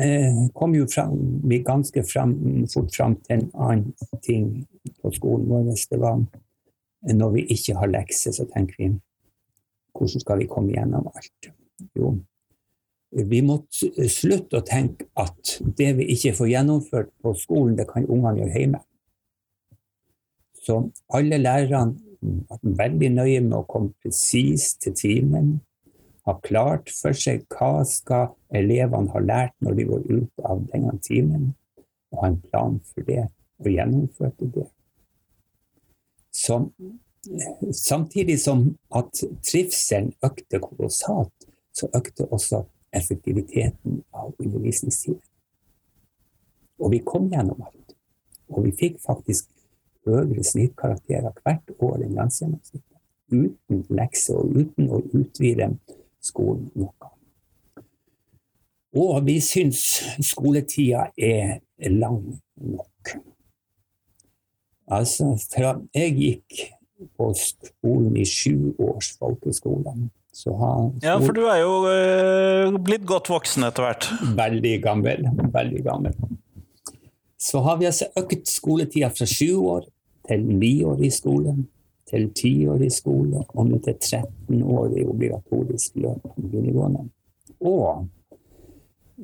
eh, 0.00 0.46
kom 0.54 0.74
jo 0.76 0.86
fram, 0.90 1.16
vi 1.48 1.62
ganske 1.64 2.04
fram, 2.04 2.34
fort 2.72 2.90
fram 2.96 3.16
til 3.24 3.38
en 3.38 3.46
annen 3.54 4.18
ting 4.24 4.50
på 5.00 5.12
skolen 5.16 5.48
vår. 5.48 5.70
Det 5.90 6.00
var 6.00 6.20
når 7.14 7.30
vi 7.36 7.46
ikke 7.54 7.78
har 7.80 7.92
lekser, 7.92 8.34
så 8.36 8.44
tenker 8.50 8.76
vi 8.78 8.90
hvordan 9.94 10.24
skal 10.24 10.42
vi 10.42 10.50
komme 10.50 10.74
gjennom 10.74 11.08
alt? 11.10 11.50
Jo, 11.96 12.14
vi 13.10 13.40
må 13.42 13.58
slutte 13.72 14.60
å 14.60 14.66
tenke 14.66 15.08
at 15.18 15.56
det 15.78 15.90
vi 15.98 16.10
ikke 16.14 16.34
får 16.38 16.52
gjennomført 16.52 17.10
på 17.22 17.34
skolen, 17.38 17.74
det 17.78 17.88
kan 17.90 18.06
ungene 18.06 18.44
gjøre 18.44 18.58
hjemme. 18.58 18.84
Så 20.60 20.82
alle 21.16 21.40
lærerne 21.40 21.96
var 22.20 22.60
veldig 22.84 23.10
nøye 23.16 23.40
med 23.46 23.56
å 23.62 23.66
komme 23.68 23.94
presis 24.04 24.74
til 24.78 24.94
timen 24.94 25.54
ha 26.30 26.36
klart 26.44 26.90
for 26.94 27.16
seg 27.16 27.46
hva 27.54 27.84
skal 27.88 28.34
elevene 28.56 29.12
ha 29.14 29.22
lært 29.24 29.54
når 29.64 29.78
de 29.78 29.86
går 29.88 30.02
ut 30.10 30.44
av 30.46 30.62
denne 30.72 30.96
timen, 31.04 31.50
og 32.12 32.22
ha 32.22 32.30
en 32.30 32.40
plan 32.46 32.76
for 32.90 33.06
det, 33.08 33.24
og 33.60 33.70
gjennomførte 33.70 34.50
det. 34.54 34.66
Så, 36.30 36.60
samtidig 37.72 38.40
som 38.40 38.78
at 38.96 39.22
trivselen 39.44 40.12
økte 40.24 40.60
kolossalt, 40.62 41.48
så 41.72 41.88
økte 41.94 42.26
også 42.26 42.64
effektiviteten 42.96 44.02
av 44.12 44.32
undervisningstiden. 44.38 45.22
Og 46.80 46.92
vi 46.92 47.02
kom 47.04 47.28
gjennom 47.30 47.60
alt. 47.62 47.94
Og 48.50 48.64
vi 48.64 48.72
fikk 48.74 48.98
faktisk 49.04 49.50
høyere 50.08 50.44
snittkarakterer 50.44 51.34
hvert 51.44 51.74
år 51.78 52.00
enn 52.00 52.16
landsgjennomsnittet. 52.16 52.86
Uten 53.30 53.84
lekser 53.94 54.40
og 54.40 54.56
uten 54.56 54.90
å 54.90 55.02
utvide 55.14 55.68
skolen 56.24 56.70
noe. 56.74 57.12
Og 58.96 59.20
vi 59.22 59.36
syns 59.44 59.84
skoletida 60.26 61.04
er 61.14 61.60
lang 61.94 62.24
nok. 62.56 63.12
Altså, 64.90 65.36
fra 65.52 65.76
jeg 65.94 66.16
gikk 66.18 66.64
på 67.16 67.30
skolen 67.38 68.16
i 68.18 68.26
sju 68.28 68.72
års 68.78 69.14
folkeskole 69.20 69.94
Ja, 71.02 71.16
for 71.18 71.34
du 71.34 71.42
er 71.50 71.62
jo 71.64 71.72
eh, 71.90 72.78
blitt 72.86 73.02
godt 73.08 73.30
voksen 73.32 73.66
etter 73.66 73.86
hvert? 73.86 74.06
Veldig 74.38 74.76
gammel. 74.84 75.26
Veldig 75.50 75.82
gammel. 75.84 76.14
Så 77.40 77.62
har 77.64 77.80
vi 77.80 77.88
altså 77.88 78.10
økt 78.20 78.46
skoletida 78.48 79.10
fra 79.10 79.26
sju 79.26 79.58
år 79.72 79.88
til 80.28 80.44
ni 80.46 80.74
år 80.86 81.02
i 81.02 81.10
skolen 81.10 81.64
til 82.10 82.30
ti 82.34 82.52
år 82.68 82.82
i 82.84 82.90
skole 82.90 83.42
og 83.48 83.66
nå 83.68 83.78
til 83.84 83.96
13 83.96 84.62
år 84.62 84.96
i 84.98 85.06
obligatorisk 85.06 85.98
løp 86.02 86.22
på 86.24 86.46
videregående. 86.46 87.04
Og 87.60 88.08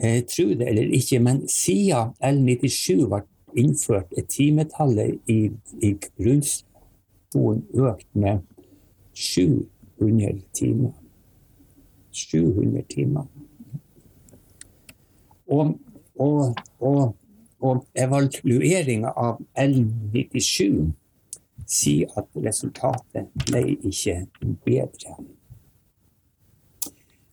eh, 0.02 0.22
tro 0.26 0.48
det 0.54 0.68
eller 0.68 0.94
ikke, 0.98 1.20
men 1.22 1.42
siden 1.50 2.14
L97 2.22 3.06
ble 3.10 3.22
innført, 3.56 4.12
er 4.16 4.26
timetallet 4.28 5.16
i, 5.32 5.50
i 5.82 5.94
grunnskolen 7.36 7.64
økt 7.74 8.14
med 8.14 8.38
700 9.14 10.42
timer. 10.52 10.92
700 12.12 12.82
timer. 12.88 13.24
Og, 15.46 15.78
og, 16.18 16.54
og, 16.80 17.16
og 17.60 17.86
evalueringa 17.94 19.12
av 19.16 19.40
L97 19.58 20.92
sier 21.66 22.10
at 22.18 22.28
resultatet 22.36 23.28
ble 23.46 23.62
ikke 23.76 24.26
bedre. 24.64 25.16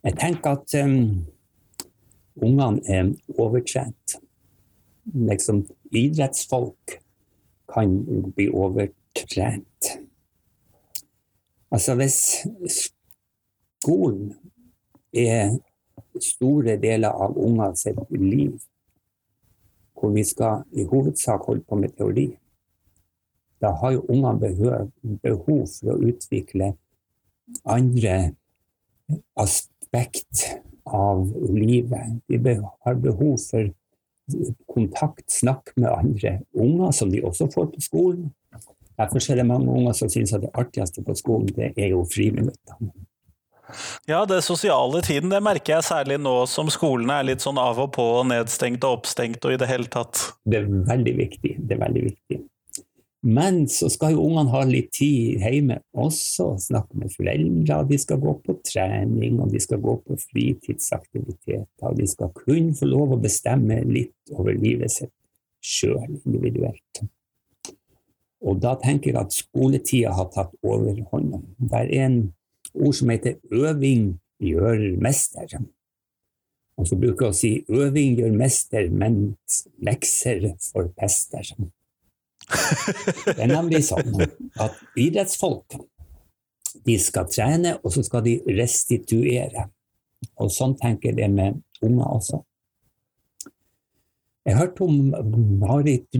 Jeg 0.04 0.18
tenker 0.20 0.58
at 0.58 0.76
um, 0.84 1.24
ungene 2.36 2.82
er 2.88 3.14
overtrent. 3.38 4.18
Liksom, 5.14 5.66
idrettsfolk 5.92 7.00
kan 7.74 8.04
bli 8.36 8.50
overtrent. 9.14 10.00
Altså 11.72 11.96
hvis 11.96 12.48
skolen 13.82 14.34
er 15.14 15.58
store 16.22 16.78
deler 16.78 17.10
av 17.10 17.38
unger 17.38 17.74
sitt 17.76 17.98
liv, 18.12 18.60
hvor 19.98 20.14
vi 20.14 20.24
skal 20.24 20.64
i 20.72 20.84
hovedsak 20.84 21.46
holde 21.48 21.64
på 21.64 21.76
med 21.76 21.96
teori, 21.98 22.28
da 23.62 23.72
har 23.80 23.94
jo 23.96 24.06
ungene 24.10 24.90
behov 25.24 25.68
for 25.72 25.94
å 25.94 26.02
utvikle 26.04 26.74
andre 27.64 28.34
aspekt 29.40 30.50
av 30.86 31.24
livet. 31.50 32.20
De 32.28 32.58
har 32.60 33.00
behov 33.00 33.38
for 33.40 33.72
kontakt, 34.68 35.32
snakk 35.32 35.72
med 35.78 35.90
andre 35.90 36.42
unger, 36.54 36.92
som 36.92 37.12
de 37.12 37.24
også 37.24 37.48
får 37.54 37.72
på 37.72 37.82
skolen. 37.88 38.34
Derfor 39.00 39.32
er 39.32 39.42
det 39.42 39.48
mange 39.50 39.72
unger 39.74 39.96
som 39.98 40.12
syns 40.12 40.36
at 40.36 40.44
det 40.44 40.54
artigste 40.54 41.04
på 41.06 41.16
skolen, 41.18 41.50
det 41.56 41.74
er 41.78 41.94
jo 41.96 42.04
friminuttene. 42.10 42.94
Ja, 44.06 44.26
det 44.30 44.44
sosiale 44.46 45.02
tiden, 45.02 45.32
det 45.32 45.40
merker 45.42 45.78
jeg 45.78 45.88
særlig 45.88 46.20
nå 46.22 46.36
som 46.52 46.70
skolene 46.70 47.16
er 47.20 47.30
litt 47.32 47.44
sånn 47.44 47.58
av 47.58 47.80
og 47.82 47.94
på, 47.96 48.06
nedstengt 48.30 48.84
og 48.86 49.00
oppstengt 49.00 49.46
og 49.48 49.56
i 49.56 49.60
det 49.62 49.70
hele 49.72 49.90
tatt. 49.90 50.20
Det 50.46 50.60
er 50.60 50.68
veldig 50.70 51.14
viktig. 51.18 51.56
Det 51.58 51.78
er 51.78 51.86
veldig 51.86 52.04
viktig. 52.12 52.44
Men 53.24 53.62
så 53.72 53.88
skal 53.88 54.18
jo 54.18 54.26
ungene 54.26 54.52
ha 54.52 54.66
litt 54.68 54.90
tid 54.98 55.40
hjemme 55.40 55.78
også, 55.96 56.50
snakke 56.60 57.00
med 57.00 57.14
foreldre. 57.14 57.78
De 57.88 58.00
skal 58.02 58.20
gå 58.20 58.34
på 58.44 58.58
trening, 58.68 59.38
og 59.40 59.54
de 59.54 59.62
skal 59.64 59.80
gå 59.84 59.96
på 60.04 60.18
fritidsaktiviteter. 60.26 61.64
Og 61.88 62.02
de 62.02 62.08
skal 62.12 62.34
kun 62.36 62.74
få 62.76 62.90
lov 62.92 63.16
å 63.16 63.22
bestemme 63.24 63.80
litt 63.88 64.36
over 64.36 64.52
livet 64.60 64.92
sitt 64.92 65.14
sjøl, 65.64 66.20
individuelt. 66.26 67.06
Og 68.44 68.60
da 68.64 68.74
tenker 68.82 69.14
jeg 69.14 69.20
at 69.22 69.36
skoletida 69.36 70.12
har 70.18 70.28
tatt 70.34 70.52
overhånda. 70.64 71.40
Det 71.60 71.80
er 71.80 71.94
en 72.06 72.18
ord 72.74 72.94
som 72.94 73.10
heter 73.10 73.40
'øving 73.52 74.20
gjør 74.40 74.98
mester'. 75.00 75.64
Og 76.78 76.88
så 76.88 76.96
bruker 76.96 77.26
jeg 77.26 77.32
å 77.32 77.38
si 77.38 77.66
'øving 77.70 78.18
gjør 78.18 78.34
mester, 78.38 78.90
mens 78.90 79.68
lekser 79.80 80.56
forpester'. 80.60 81.56
Det 83.26 83.40
er 83.40 83.48
nemlig 83.48 83.86
sånn 83.88 84.22
at 84.60 84.76
idrettsfolk 84.98 85.78
de 86.86 86.98
skal 87.00 87.30
trene, 87.32 87.78
og 87.84 87.94
så 87.94 88.04
skal 88.04 88.24
de 88.26 88.42
restituere. 88.60 89.70
Og 90.36 90.52
sånn 90.52 90.76
tenker 90.80 91.10
jeg 91.10 91.18
det 91.22 91.30
med 91.32 91.62
unger 91.82 92.06
også. 92.06 92.44
Jeg 94.46 94.58
hørte 94.58 94.84
om 94.84 95.14
Marit 95.62 96.20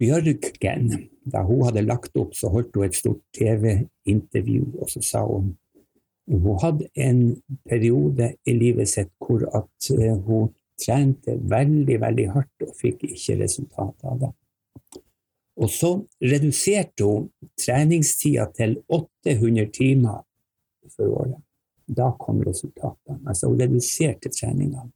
Bjørgen. 0.00 0.88
Da 1.24 1.42
hun 1.46 1.62
hadde 1.66 1.86
lagt 1.86 2.16
opp, 2.20 2.34
så 2.36 2.48
holdt 2.52 2.76
hun 2.76 2.84
et 2.86 2.96
stort 2.96 3.22
TV-intervju, 3.36 4.64
og 4.80 4.90
så 4.92 5.00
sa 5.04 5.20
hun 5.26 5.54
hun 6.26 6.58
hadde 6.62 6.88
en 6.96 7.42
periode 7.68 8.36
i 8.48 8.52
livet 8.56 8.88
sitt 8.88 9.10
hvor 9.20 9.44
at 9.52 9.90
eh, 9.92 10.16
hun 10.24 10.48
trente 10.80 11.36
veldig, 11.50 12.00
veldig 12.00 12.28
hardt 12.32 12.62
og 12.64 12.72
fikk 12.78 13.04
ikke 13.10 13.42
resultat 13.42 13.94
av 14.08 14.18
det. 14.22 14.32
Og 15.60 15.68
så 15.70 16.06
reduserte 16.24 17.04
hun 17.04 17.28
treningstida 17.60 18.46
til 18.56 18.82
800 18.88 19.68
timer 19.76 20.24
for 20.96 21.06
året. 21.20 21.40
Da 21.86 22.16
kom 22.18 22.42
resultatene. 22.42 23.20
Altså 23.28 23.48
hun 23.52 23.60
reduserte 23.60 24.28
treningene. 24.32 24.90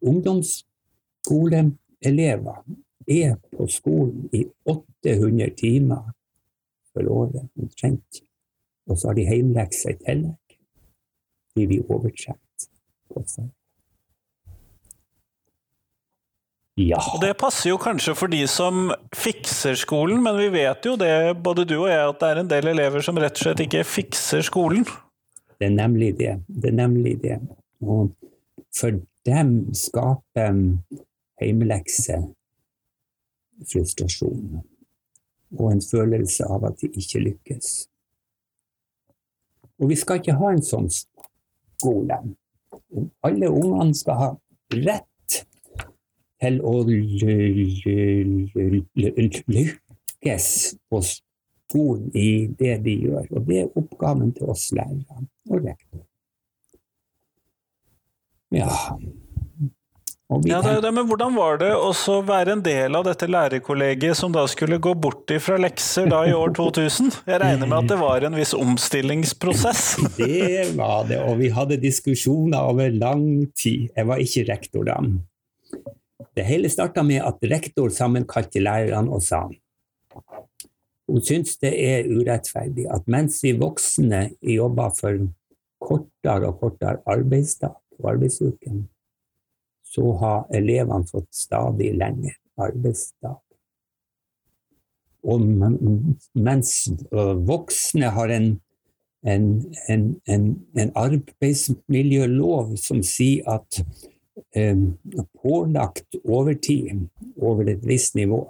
Ungdomsskoleelever 0.00 2.64
er 3.08 3.36
på 3.52 3.66
skolen 3.70 4.28
i 4.36 4.44
800 4.68 5.54
timer 5.56 6.10
for 6.92 7.08
året 7.08 7.46
omtrent. 7.58 8.22
Og 8.90 8.98
så 8.98 9.10
har 9.10 9.18
de 9.18 9.28
heimlekser 9.28 9.94
i 9.94 10.02
tillegg. 10.04 10.58
De 11.56 11.66
blir 11.66 11.90
overtrent 11.90 12.68
på. 13.10 13.24
Ja. 16.80 17.00
Og 17.14 17.20
det 17.20 17.34
passer 17.40 17.72
jo 17.72 17.78
kanskje 17.80 18.14
for 18.16 18.32
de 18.32 18.40
som 18.48 18.88
fikser 19.16 19.76
skolen, 19.78 20.22
men 20.24 20.38
vi 20.38 20.48
vet 20.54 20.86
jo 20.86 20.94
det, 21.00 21.36
både 21.44 21.66
du 21.68 21.76
og 21.82 21.90
jeg, 21.90 22.08
at 22.08 22.20
det 22.22 22.30
er 22.30 22.40
en 22.40 22.50
del 22.50 22.70
elever 22.72 23.04
som 23.04 23.18
rett 23.20 23.36
og 23.36 23.44
slett 23.44 23.64
ikke 23.66 23.84
fikser 23.84 24.44
skolen. 24.46 24.86
Det 25.60 25.68
er 25.68 25.74
nemlig 25.76 26.14
det. 26.18 26.38
Det 26.48 26.70
er 26.70 26.78
nemlig 26.78 27.18
det. 27.20 27.36
Og 27.84 28.14
for 28.76 28.96
dem 29.28 29.52
skaper 29.76 30.56
hjemmelekse 31.40 32.22
frustrasjon 33.68 34.60
og 35.58 35.72
en 35.72 35.82
følelse 35.82 36.46
av 36.46 36.64
at 36.68 36.80
de 36.80 36.90
ikke 37.00 37.22
lykkes. 37.24 37.70
Og 39.80 39.88
vi 39.90 39.96
skal 39.98 40.20
ikke 40.20 40.36
ha 40.38 40.52
en 40.52 40.62
sånn 40.64 40.88
skole. 40.92 42.18
Alle 43.26 43.48
ungene 43.50 43.96
skal 43.96 44.20
ha 44.20 44.28
rett 44.76 45.06
til 46.40 46.60
å 46.66 46.74
lykkes 49.56 50.50
på 50.90 51.02
skolen 51.08 52.10
i 52.16 52.46
det 52.60 52.76
de 52.84 52.94
gjør. 53.06 53.26
Og 53.34 53.48
det 53.48 53.58
er 53.64 53.74
oppgaven 53.80 54.34
til 54.36 54.52
oss 54.52 54.68
lærere 54.76 55.26
og 55.50 55.64
rektor. 55.64 56.04
Ja. 58.50 58.70
Ja, 60.30 60.60
det, 60.62 60.76
det, 60.84 60.90
men 60.94 61.08
Hvordan 61.10 61.34
var 61.34 61.56
det 61.58 61.72
å 61.74 62.16
være 62.22 62.54
en 62.54 62.60
del 62.62 62.94
av 62.94 63.02
dette 63.08 63.26
lærerkollegiet 63.26 64.14
som 64.14 64.30
da 64.30 64.44
skulle 64.50 64.78
gå 64.78 64.92
bort 64.94 65.32
fra 65.42 65.56
lekser 65.58 66.06
da 66.12 66.20
i 66.28 66.34
år 66.36 66.52
2000? 66.54 67.08
Jeg 67.26 67.40
regner 67.42 67.66
med 67.66 67.78
at 67.80 67.88
det 67.90 67.98
var 67.98 68.26
en 68.28 68.38
viss 68.38 68.52
omstillingsprosess? 68.54 69.82
Det 70.20 70.68
var 70.78 71.08
det, 71.08 71.18
og 71.26 71.40
vi 71.40 71.50
hadde 71.50 71.80
diskusjoner 71.82 72.62
over 72.62 72.94
lang 72.94 73.24
tid. 73.58 73.88
Jeg 73.96 74.06
var 74.06 74.22
ikke 74.22 74.46
rektor 74.52 74.86
da. 74.86 75.00
Det 76.38 76.46
hele 76.46 76.70
starta 76.70 77.02
med 77.02 77.24
at 77.26 77.42
rektor 77.50 77.90
sammenkalte 77.90 78.62
lærerne 78.62 79.10
og 79.10 79.24
sa 79.26 79.48
hun 81.10 81.24
syns 81.26 81.56
det 81.58 81.72
er 81.74 82.06
urettferdig 82.06 82.86
at 82.92 83.08
mens 83.10 83.40
vi 83.42 83.56
voksne 83.58 84.28
jobber 84.46 84.94
for 84.94 85.26
kortere 85.82 86.52
og 86.52 86.60
kortere 86.62 87.00
arbeidsdag 87.08 87.74
og 87.98 88.10
arbeidsuke, 88.12 88.76
så 89.90 90.12
har 90.22 90.46
elevene 90.54 91.06
fått 91.08 91.32
stadig 91.34 91.94
lengre 91.98 92.36
arbeidsdag. 92.60 93.38
Og 95.26 95.42
mens 96.40 96.70
voksne 97.48 98.12
har 98.14 98.32
en, 98.32 98.48
en, 99.26 99.48
en, 99.90 100.46
en 100.78 100.92
arbeidsmiljølov 100.96 102.76
som 102.80 103.02
sier 103.04 103.44
at 103.50 103.82
eh, 104.56 104.78
pålagt 105.42 106.16
overtid 106.24 107.04
over 107.36 107.68
et 107.68 107.84
visst 107.84 108.16
nivå 108.16 108.46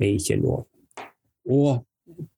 er 0.00 0.16
ikke 0.16 0.40
lov. 0.42 0.64
Og 1.48 1.84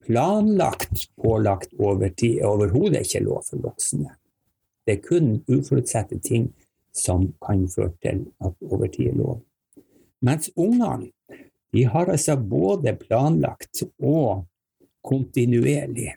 planlagt 0.05 1.07
pålagt 1.17 1.73
overtid 1.79 2.41
er 2.41 2.51
overhodet 2.51 3.07
ikke 3.07 3.23
lov 3.25 3.47
for 3.47 3.63
voksne. 3.63 4.11
Det 4.85 4.97
er 4.97 5.05
kun 5.05 5.33
uforutsette 5.49 6.19
ting 6.25 6.51
som 6.93 7.29
kan 7.45 7.67
føre 7.71 7.93
til 8.03 8.25
at 8.43 8.55
overtid 8.67 9.11
er 9.11 9.19
lov. 9.19 9.41
Mens 10.21 10.51
ungene 10.55 11.11
de 11.73 11.85
har 11.87 12.11
altså 12.11 12.35
både 12.35 12.93
planlagt 12.99 13.83
og 14.03 14.43
kontinuerlig 15.03 16.11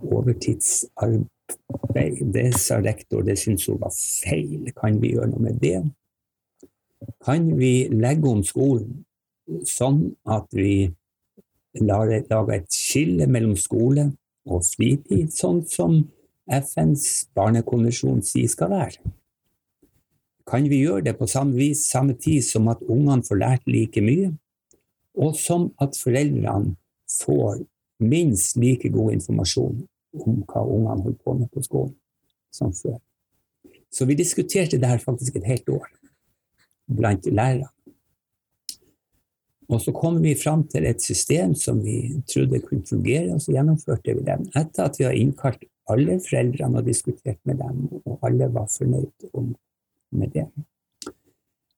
overtidsarbeid. 0.00 2.22
Det 2.32 2.54
sa 2.54 2.78
rektor, 2.80 3.22
det 3.22 3.38
syntes 3.38 3.66
hun 3.66 3.80
var 3.80 3.94
feil. 3.94 4.70
Kan 4.78 5.02
vi 5.02 5.12
gjøre 5.16 5.30
noe 5.32 5.42
med 5.42 5.58
det? 5.60 5.82
Kan 7.26 7.58
vi 7.58 7.88
legge 7.90 8.30
om 8.30 8.44
skolen 8.46 9.02
sånn 9.66 10.14
at 10.26 10.46
vi 10.54 10.92
lager 11.82 12.54
et 12.54 12.70
skille 12.72 13.26
mellom 13.30 13.56
skole 13.58 14.10
og 14.46 14.64
fritid, 14.64 15.30
sånn 15.34 15.64
som 15.68 15.98
FNs 16.46 17.26
barnekonvensjon 17.36 18.22
sier 18.26 18.50
skal 18.50 18.72
være? 18.72 19.14
Kan 20.46 20.66
vi 20.70 20.82
gjøre 20.84 21.04
det 21.08 21.16
på 21.18 21.26
samme 21.26 21.56
vis, 21.58 21.88
samme 21.90 22.14
tid 22.14 22.44
som 22.46 22.68
at 22.70 22.82
ungene 22.86 23.24
får 23.26 23.40
lært 23.40 23.70
like 23.70 24.02
mye, 24.04 24.30
og 25.16 25.36
som 25.38 25.70
at 25.82 25.96
foreldrene 25.98 26.76
får 27.10 27.64
minst 28.02 28.58
like 28.60 28.88
god 28.92 29.16
informasjon 29.16 29.80
om 30.22 30.42
hva 30.44 30.62
ungene 30.62 31.02
holder 31.02 31.22
på 31.24 31.36
med 31.38 31.50
på 31.52 31.64
skolen 31.64 31.94
som 32.54 32.74
før. 32.76 32.98
Så 33.90 34.04
vi 34.04 34.18
diskuterte 34.18 34.78
det 34.78 34.88
her 34.90 35.02
faktisk 35.02 35.36
et 35.36 35.48
helt 35.48 35.68
år 35.72 35.88
blant 36.96 37.26
lærerne. 37.26 37.72
Og 39.66 39.80
så 39.82 39.90
kom 39.90 40.20
vi 40.22 40.36
fram 40.38 40.62
til 40.70 40.84
et 40.86 41.02
system 41.02 41.54
som 41.58 41.80
vi 41.82 42.20
trodde 42.30 42.60
kunne 42.62 42.86
fungere, 42.86 43.34
og 43.34 43.40
så 43.42 43.56
gjennomførte 43.56 44.14
vi 44.14 44.22
det. 44.26 44.36
Etter 44.54 44.84
at 44.84 44.98
vi 45.00 45.06
har 45.08 45.16
innkalt 45.18 45.64
alle 45.90 46.20
foreldrene 46.22 46.78
og 46.78 46.86
diskutert 46.86 47.40
med 47.48 47.58
dem, 47.58 47.88
og 48.04 48.20
alle 48.26 48.46
var 48.54 48.68
fornøyd 48.70 49.26
om 49.34 49.56
med 50.18 50.32
det. 50.34 50.46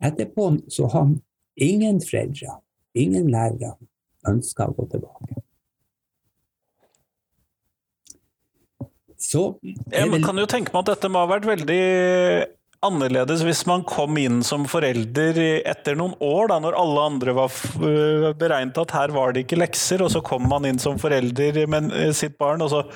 Etterpå 0.05 0.51
så 0.69 0.87
har 0.87 1.11
ingen 1.59 2.01
foreldre, 2.01 2.59
ingen 2.95 3.31
lærere, 3.33 3.75
ønska 4.29 4.69
å 4.69 4.77
gå 4.77 4.87
tilbake. 4.93 5.43
Så 9.19 9.59
Jeg 9.91 10.23
kan 10.23 10.39
jo 10.39 10.47
tenke 10.47 10.71
meg 10.71 10.85
at 10.85 10.93
dette 10.95 11.11
må 11.11 11.25
ha 11.25 11.31
vært 11.33 11.49
veldig 11.49 11.83
annerledes 12.87 13.41
hvis 13.43 13.65
man 13.67 13.83
kom 13.83 14.15
inn 14.23 14.45
som 14.47 14.63
forelder 14.71 15.41
etter 15.67 15.99
noen 15.99 16.15
år, 16.23 16.53
da 16.53 16.61
når 16.63 16.77
alle 16.79 17.07
andre 17.11 17.35
var 17.35 17.57
beregnet 18.39 18.79
at 18.79 18.95
her 18.95 19.15
var 19.17 19.35
det 19.35 19.43
ikke 19.43 19.59
lekser, 19.59 20.05
og 20.07 20.13
så 20.15 20.23
kom 20.23 20.47
man 20.47 20.69
inn 20.69 20.79
som 20.79 21.01
forelder 21.03 21.65
med 21.67 21.91
sitt 22.15 22.39
barn, 22.39 22.63
og 22.63 22.71
så 22.75 22.87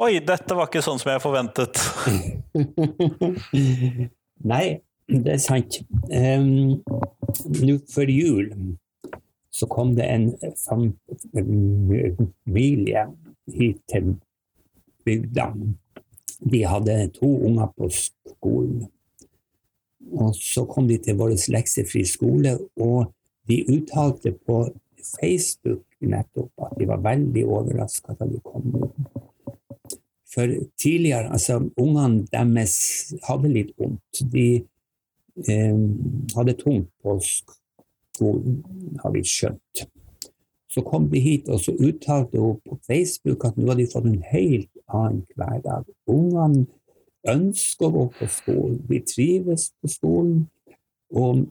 Oi, 0.00 0.14
dette 0.24 0.56
var 0.56 0.70
ikke 0.70 0.80
sånn 0.80 0.96
som 0.96 1.10
jeg 1.12 1.20
forventet. 1.20 1.76
Nei, 4.44 4.80
det 5.08 5.34
er 5.34 5.42
sant. 5.42 5.80
Um, 6.10 6.80
Nå 7.60 7.76
før 7.92 8.10
jul 8.10 8.50
så 9.50 9.66
kom 9.66 9.96
det 9.96 10.06
en 10.06 10.30
familie 12.46 13.02
hit 13.50 13.80
til 13.90 14.14
bygda. 15.04 15.46
De 16.52 16.62
hadde 16.64 17.10
to 17.18 17.30
unger 17.46 17.72
på 17.76 17.88
skolen. 17.92 18.86
Og 20.12 20.34
så 20.34 20.64
kom 20.64 20.88
de 20.88 20.98
til 20.98 21.18
vår 21.18 21.34
leksefri 21.52 22.04
skole, 22.08 22.56
og 22.76 23.12
de 23.48 23.60
uttalte 23.68 24.32
på 24.46 24.62
Facebook 25.20 25.84
nettopp 26.00 26.64
at 26.64 26.78
de 26.78 26.88
var 26.88 27.02
veldig 27.04 27.44
overraska 27.46 28.14
da 28.18 28.26
de 28.30 28.40
kom 28.44 28.74
ut. 28.80 29.29
For 30.30 30.46
tidligere, 30.78 31.32
altså 31.32 31.58
ungene 31.76 32.26
deres 32.30 32.76
hadde 33.26 33.50
litt 33.50 33.72
vondt. 33.78 34.20
De 34.32 34.62
eh, 35.48 35.80
hadde 36.36 36.58
tungt 36.60 36.90
på 37.02 37.16
skolen, 37.24 38.60
har 39.02 39.14
vi 39.16 39.24
skjønt. 39.26 39.86
Så 40.70 40.84
kom 40.86 41.08
de 41.10 41.18
hit, 41.18 41.48
og 41.50 41.58
så 41.64 41.74
uttalte 41.74 42.38
hun 42.38 42.60
på 42.62 42.78
Facebook 42.86 43.44
at 43.48 43.58
nå 43.58 43.72
hadde 43.72 43.82
de 43.82 43.90
fått 43.90 44.06
en 44.06 44.22
helt 44.30 44.70
annen 44.86 45.24
hverdag. 45.34 45.88
Ungene 46.10 46.68
ønsker 47.28 47.88
å 47.88 47.94
gå 47.96 48.06
på 48.20 48.30
skolen, 48.30 48.78
de 48.86 49.02
trives 49.02 49.72
på 49.80 49.90
skolen. 49.90 50.44
Og 51.10 51.42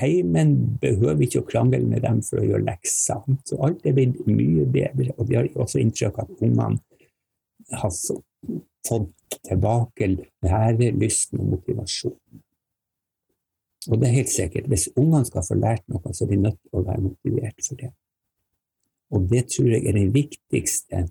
heimen 0.00 0.54
behøver 0.80 1.26
ikke 1.26 1.42
å 1.42 1.48
krangle 1.50 1.82
med 1.84 2.06
dem 2.06 2.22
for 2.24 2.40
å 2.40 2.46
gjøre 2.46 2.64
lekser. 2.70 3.20
Så 3.44 3.58
alt 3.60 3.84
er 3.84 3.92
blitt 3.98 4.22
mye 4.24 4.64
bedre. 4.64 5.12
Og 5.18 5.28
de 5.28 5.36
har 5.36 5.50
også 5.60 5.82
inntrykk 5.82 6.22
av 6.22 6.30
at 6.32 6.40
ungene 6.40 6.80
har 7.72 7.92
fått 8.88 9.38
tilbake 9.48 10.08
lærelysten 10.42 11.40
og 11.40 11.46
motivasjonen. 11.56 12.42
Og 13.90 14.00
det 14.00 14.08
er 14.08 14.16
helt 14.18 14.32
sikkert, 14.32 14.68
hvis 14.68 14.88
ungene 14.96 15.26
skal 15.28 15.44
få 15.44 15.56
lært 15.60 15.84
noe, 15.92 16.12
så 16.12 16.24
er 16.24 16.30
de 16.30 16.40
nødt 16.40 16.56
til 16.62 16.78
å 16.78 16.84
være 16.86 17.04
motivert 17.04 17.66
for 17.66 17.80
det. 17.80 17.90
Og 19.12 19.28
det 19.30 19.42
tror 19.52 19.68
jeg 19.68 19.84
er 19.84 19.98
den 19.98 20.14
viktigste 20.14 21.02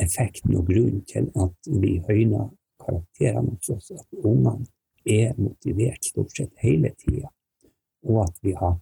effekten 0.00 0.56
og 0.56 0.66
grunnen 0.70 1.04
til 1.10 1.28
at 1.36 1.70
vi 1.82 1.98
høyner 2.08 2.48
karakterene 2.80 3.58
hos 3.58 3.70
oss. 3.74 3.90
At 3.92 4.24
ungene 4.24 4.64
er 5.04 5.36
motivert 5.36 6.08
stort 6.08 6.32
sett 6.36 6.52
hele 6.64 6.94
tida, 6.96 7.28
og 8.08 8.24
at 8.24 8.40
vi 8.42 8.56
har 8.56 8.78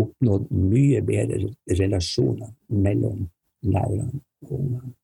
oppnådd 0.00 0.48
mye 0.56 1.02
bedre 1.04 1.52
relasjoner 1.68 2.54
mellom 2.72 3.26
lærerne 3.62 4.22
og 4.48 4.58
ungene. 4.58 4.94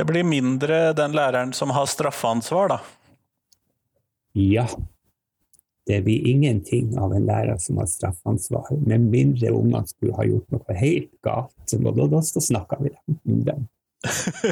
Det 0.00 0.04
blir 0.08 0.24
mindre 0.24 0.92
den 0.96 1.12
læreren 1.12 1.50
som 1.52 1.70
har 1.76 1.84
straffansvar, 1.86 2.68
da? 2.68 2.78
Ja. 4.32 4.64
Det 5.86 5.98
blir 6.00 6.26
ingenting 6.26 6.94
av 6.98 7.12
en 7.12 7.26
lærer 7.28 7.58
som 7.60 7.76
har 7.76 7.86
straffansvar, 7.86 8.70
med 8.86 9.00
mindre 9.12 9.50
ungene 9.52 9.84
skulle 9.90 10.16
ha 10.16 10.24
gjort 10.24 10.54
noe 10.54 10.76
helt 10.78 11.12
galt. 11.20 11.74
Og 11.76 11.98
da, 11.98 12.06
da 12.16 12.22
snakker 12.46 12.80
vi 12.80 12.94
om 13.10 13.42
dem. 13.44 13.66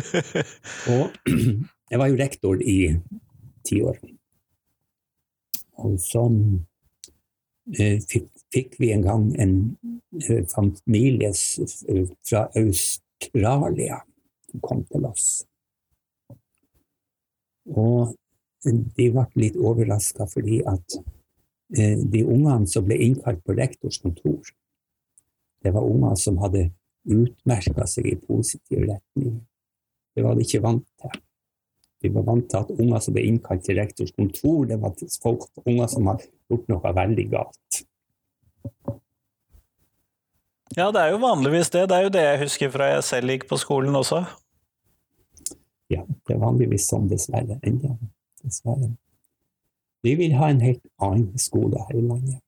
og 0.92 1.16
jeg 1.94 2.02
var 2.02 2.12
jo 2.12 2.20
rektor 2.20 2.60
i 2.60 2.76
ti 3.64 3.80
år. 3.88 3.96
Og 5.80 5.96
så 6.04 6.26
eh, 7.72 8.04
fikk, 8.04 8.28
fikk, 8.52 8.76
vi 8.84 8.92
en 8.92 9.08
gang 9.08 9.24
en 9.40 9.56
eh, 10.26 10.44
familie 10.52 11.32
fra 11.32 12.44
Australia 12.52 14.02
som 14.58 14.68
kom 14.68 14.84
til 14.84 15.06
oss. 15.06 15.44
Og 17.68 18.14
de 18.64 19.10
ble 19.12 19.26
litt 19.38 19.56
overraska 19.56 20.26
fordi 20.26 20.62
at 20.66 20.98
eh, 21.76 21.98
de 21.98 22.24
ungene 22.24 22.66
som 22.66 22.86
ble 22.86 22.96
innkalt 22.96 23.44
på 23.44 23.54
rektors 23.54 24.00
kontor, 24.02 24.40
det 25.62 25.74
var 25.74 25.86
unger 25.86 26.16
som 26.16 26.38
hadde 26.42 26.70
utmerka 27.08 27.86
seg 27.86 28.06
i 28.06 28.18
positiv 28.18 28.84
retning. 28.86 29.40
Det 30.14 30.24
var 30.24 30.34
de 30.34 30.44
ikke 30.46 30.62
vant 30.62 30.86
til. 31.02 31.20
Vi 32.02 32.10
var 32.14 32.24
vant 32.28 32.46
til 32.46 32.60
at 32.60 32.70
unger 32.78 33.00
som 33.02 33.14
ble 33.14 33.24
innkalt 33.26 33.64
til 33.66 33.78
rektors 33.78 34.12
kontor, 34.14 34.66
det 34.70 34.78
var 34.80 34.94
folk, 35.22 35.48
unger 35.66 35.88
som 35.90 36.06
har 36.06 36.22
gjort 36.48 36.68
noe 36.70 36.92
veldig 36.94 37.26
galt. 37.32 37.80
Ja, 40.76 40.92
det 40.94 41.00
er 41.00 41.14
jo 41.14 41.22
vanligvis 41.22 41.72
det. 41.74 41.88
Det 41.90 41.96
er 41.96 42.04
jo 42.06 42.12
det 42.12 42.22
jeg 42.22 42.42
husker 42.44 42.70
fra 42.70 42.92
jeg 42.92 43.06
selv 43.06 43.32
gikk 43.32 43.48
på 43.50 43.58
skolen 43.58 43.96
også. 43.98 44.22
Ja, 45.92 46.04
det 46.04 46.36
er 46.36 46.40
vanligvis 46.42 46.88
sånn, 46.90 47.08
dessverre. 47.10 47.58
Enda. 47.66 47.94
Dessverre. 48.44 48.92
Vi 50.06 50.14
vil 50.18 50.34
ha 50.38 50.50
en 50.52 50.62
helt 50.62 50.84
annen 51.02 51.38
skole 51.42 51.80
her 51.88 51.98
i 51.98 52.04
landet 52.04 52.42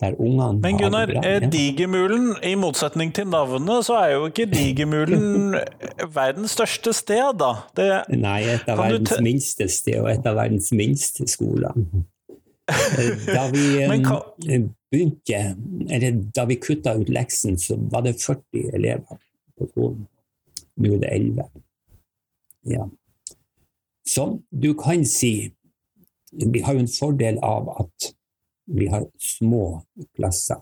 der 0.00 0.14
ungene 0.18 0.60
Men 0.62 0.78
Gunnar, 0.78 1.06
Digermulen, 1.52 2.36
i 2.42 2.54
motsetning 2.54 3.14
til 3.14 3.26
navnet, 3.28 3.84
så 3.86 3.98
er 4.00 4.14
jo 4.14 4.26
ikke 4.30 4.46
Digermulen 4.50 5.56
verdens 6.18 6.56
største 6.56 6.92
sted, 6.96 7.36
da? 7.40 7.52
Det, 7.76 7.88
Nei, 8.16 8.40
et 8.54 8.68
av 8.70 8.80
verdens 8.80 9.20
minste 9.24 9.68
sted, 9.68 10.00
og 10.00 10.10
et 10.12 10.26
av 10.26 10.38
verdens 10.40 10.72
minste 10.72 11.28
skoler. 11.30 11.76
Da 13.26 13.48
vi 13.50 13.64
kan... 14.04 14.20
Eh, 14.46 14.68
begynte, 14.90 15.38
eller 15.90 16.20
da 16.34 16.44
vi 16.46 16.56
kutta 16.62 16.92
ut 16.98 17.08
leksen, 17.10 17.56
så 17.58 17.76
var 17.90 18.04
det 18.06 18.12
40 18.22 18.76
elever 18.78 19.18
på 19.58 19.66
skolen. 19.72 20.04
Nå 20.80 20.94
er 20.96 21.02
det 21.02 21.12
11. 21.12 21.48
Ja. 22.70 22.86
Så 24.06 24.40
du 24.50 24.74
kan 24.74 25.04
si 25.06 25.52
Vi 26.32 26.60
har 26.62 26.76
jo 26.76 26.84
en 26.84 26.88
fordel 26.88 27.38
av 27.42 27.68
at 27.82 28.12
vi 28.70 28.86
har 28.86 29.06
små 29.18 29.82
klasser. 30.14 30.60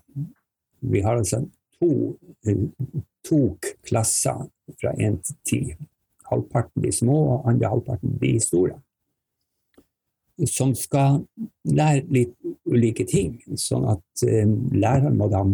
Vi 0.81 1.01
har 1.05 1.19
altså 1.19 1.43
to, 1.77 2.17
to 3.25 3.41
klasser 3.85 4.47
fra 4.81 4.95
én 4.97 5.19
til 5.21 5.37
ti. 5.45 5.61
Halvparten 6.31 6.81
blir 6.81 6.93
små, 6.93 7.19
og 7.35 7.51
andre 7.51 7.69
halvparten 7.69 8.17
blir 8.19 8.41
store. 8.41 8.79
Som 10.47 10.73
skal 10.75 11.21
lære 11.69 12.07
litt 12.17 12.33
ulike 12.65 13.05
ting, 13.05 13.37
sånn 13.61 13.85
at 13.93 14.25
eh, 14.25 14.49
læreren 14.73 15.21
må 15.21 15.29
da 15.29 15.45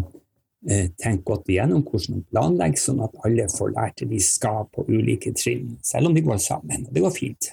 tenke 0.65 1.27
godt 1.29 1.51
igjennom 1.53 1.83
hvordan 1.85 2.21
de 2.21 2.31
planlegger, 2.33 2.81
sånn 2.81 3.03
at 3.05 3.19
alle 3.27 3.45
får 3.53 3.75
lært 3.75 4.01
det 4.01 4.09
de 4.15 4.21
skal 4.25 4.65
på 4.73 4.87
ulike 4.89 5.35
trinn, 5.37 5.77
selv 5.85 6.09
om 6.09 6.17
de 6.17 6.25
går 6.25 6.41
sammen. 6.41 6.87
Og 6.89 6.97
det 6.97 7.05
går 7.05 7.15
fint. 7.15 7.51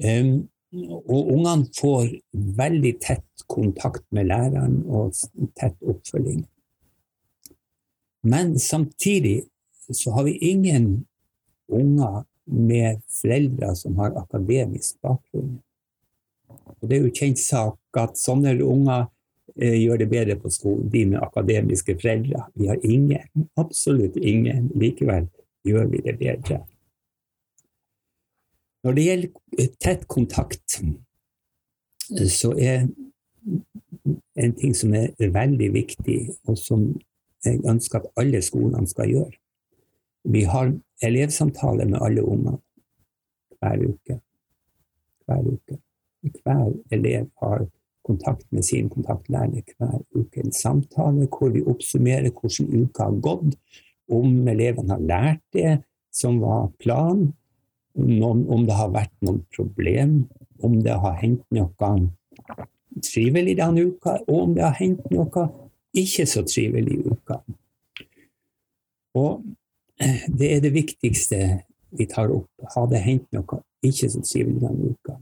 Um, 0.00 0.48
og 0.74 1.30
ungene 1.36 1.68
får 1.76 2.08
veldig 2.58 2.94
tett 3.02 3.44
kontakt 3.50 4.04
med 4.14 4.30
læreren 4.32 4.80
og 4.88 5.14
tett 5.58 5.76
oppfølging. 5.84 6.42
Men 8.24 8.58
samtidig 8.58 9.44
så 9.92 10.14
har 10.16 10.24
vi 10.24 10.38
ingen 10.50 11.04
unger 11.68 12.24
med 12.44 13.02
foreldre 13.20 13.74
som 13.76 13.98
har 14.00 14.16
akademisk 14.18 14.96
bakgrunn. 15.04 15.58
Og 16.80 16.88
det 16.88 16.98
er 16.98 17.06
jo 17.06 17.14
kjent 17.14 17.40
sak 17.40 18.00
at 18.00 18.18
sånne 18.20 18.56
unger 18.64 19.04
eh, 19.04 19.13
gjør 19.56 19.96
det 20.02 20.08
bedre 20.10 20.36
på 20.40 20.50
skolen, 20.50 20.90
de 20.90 21.04
med 21.06 21.22
akademiske 21.22 21.96
foreldre. 22.00 22.46
Vi 22.54 22.66
har 22.66 22.78
ingen, 22.82 23.48
absolutt 23.56 24.16
ingen. 24.16 24.70
Likevel 24.74 25.28
gjør 25.64 25.86
vi 25.92 26.02
det 26.04 26.18
bedre. 26.18 26.60
Når 28.84 28.92
det 28.92 29.04
gjelder 29.04 29.68
tett 29.80 30.08
kontakt, 30.08 30.80
så 32.28 32.50
er 32.58 32.88
en 34.36 34.52
ting 34.58 34.74
som 34.76 34.92
er 34.94 35.14
veldig 35.32 35.70
viktig, 35.72 36.18
og 36.48 36.58
som 36.58 36.90
jeg 37.44 37.62
ønsker 37.68 38.00
at 38.00 38.10
alle 38.20 38.42
skolene 38.44 38.86
skal 38.88 39.08
gjøre. 39.10 39.32
Vi 40.24 40.42
har 40.48 40.72
elevsamtaler 41.04 41.88
med 41.88 42.00
alle 42.02 42.24
unger 42.24 42.58
hver 43.60 43.86
uke. 43.88 44.18
Hver 45.24 45.48
uke. 45.48 45.78
Hver 46.44 46.72
elev 46.92 47.28
har 47.40 47.66
kontakt 48.04 48.44
med 48.52 48.64
sin 48.66 48.90
kontaktlærer 48.92 49.64
hver 49.78 50.00
uke. 50.14 50.42
En 50.44 50.52
samtale 50.52 51.28
hvor 51.28 51.52
vi 51.54 51.64
oppsummerer 51.64 52.30
hvordan 52.30 52.84
uka 52.84 53.08
har 53.08 53.18
gått, 53.24 53.56
om 54.12 54.48
elevene 54.48 54.92
har 54.92 55.00
lært 55.00 55.42
det 55.56 55.78
som 56.12 56.40
var 56.42 56.68
planen, 56.78 57.32
om 57.96 58.66
det 58.66 58.76
har 58.76 58.90
vært 58.92 59.14
noen 59.22 59.42
problem, 59.54 60.24
om 60.62 60.80
det 60.82 60.96
har 61.00 61.18
hendt 61.22 61.44
noe 61.54 61.90
trivelig 63.02 63.56
denne 63.58 63.86
uka, 63.90 64.18
og 64.28 64.40
om 64.42 64.54
det 64.54 64.64
har 64.64 64.76
hendt 64.78 65.06
noe 65.14 65.48
ikke 65.94 66.26
så 66.26 66.42
trivelig 66.46 66.98
i 66.98 67.04
uka. 67.06 67.38
Og 69.14 69.44
eh, 70.02 70.26
det 70.28 70.50
er 70.56 70.62
det 70.64 70.74
viktigste 70.74 71.38
vi 71.94 72.06
tar 72.10 72.32
opp. 72.34 72.50
Har 72.74 72.88
det 72.90 73.02
hendt 73.04 73.30
noe 73.34 73.62
ikke 73.86 74.10
så 74.10 74.22
trivelig 74.26 74.62
denne 74.62 74.94
uka? 74.94 75.18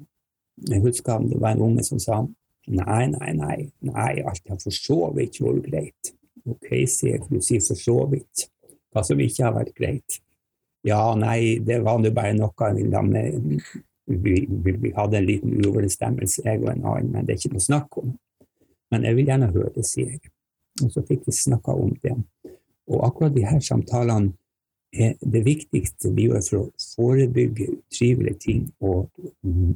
Jeg 0.68 0.84
husker 0.84 1.24
det 1.28 1.40
var 1.40 1.56
en 1.56 1.66
unge 1.68 1.84
som 1.84 2.00
sa 2.00 2.22
nei, 2.66 3.06
nei, 3.10 3.32
nei, 3.34 3.58
nei 3.88 4.12
alt 4.22 4.48
har 4.48 4.60
for 4.62 4.74
så 4.74 4.98
vidt 5.16 5.40
vært 5.42 5.68
greit. 5.68 6.12
Ok, 6.48 6.68
sier 6.90 7.16
jeg, 7.16 7.24
du 7.30 7.40
sier 7.42 7.62
for 7.64 7.78
så 7.78 7.96
vidt. 8.10 8.48
Hva 8.92 9.04
som 9.06 9.20
ikke 9.22 9.46
har 9.46 9.56
vært 9.56 9.74
greit. 9.78 10.18
Ja, 10.86 11.14
nei, 11.14 11.58
det 11.62 11.78
var 11.86 12.00
nå 12.02 12.10
bare 12.14 12.34
noe 12.34 13.02
med, 13.06 13.62
vi, 14.06 14.34
vi, 14.48 14.72
vi, 14.82 14.90
hadde 14.96 15.20
en 15.20 15.28
liten 15.28 15.54
uoverensstemmelse, 15.62 16.42
jeg 16.44 16.60
og 16.62 16.72
en 16.72 16.86
annen, 16.90 17.12
men 17.14 17.26
det 17.26 17.36
er 17.36 17.40
ikke 17.40 17.54
noe 17.54 17.66
snakk 17.66 17.98
om. 18.02 18.14
Men 18.92 19.06
jeg 19.06 19.16
vil 19.16 19.30
gjerne 19.30 19.52
høre 19.54 19.70
det, 19.76 19.86
sier 19.88 20.10
jeg. 20.16 20.32
Og 20.82 20.90
så 20.92 21.04
fikk 21.06 21.28
vi 21.28 21.36
snakka 21.36 21.74
om 21.78 21.94
det. 22.02 22.16
Og 22.90 23.04
akkurat 23.06 23.34
de 23.34 23.44
her 23.46 23.62
samtalene 23.62 24.34
er 24.92 25.14
det 25.20 25.44
viktigste 25.46 26.12
vi 26.16 26.28
gjør 26.28 26.42
for 26.46 26.58
å 26.60 26.86
forebygge 26.94 27.68
utrivelige 27.72 28.40
ting 28.44 28.64
og, 28.80 29.08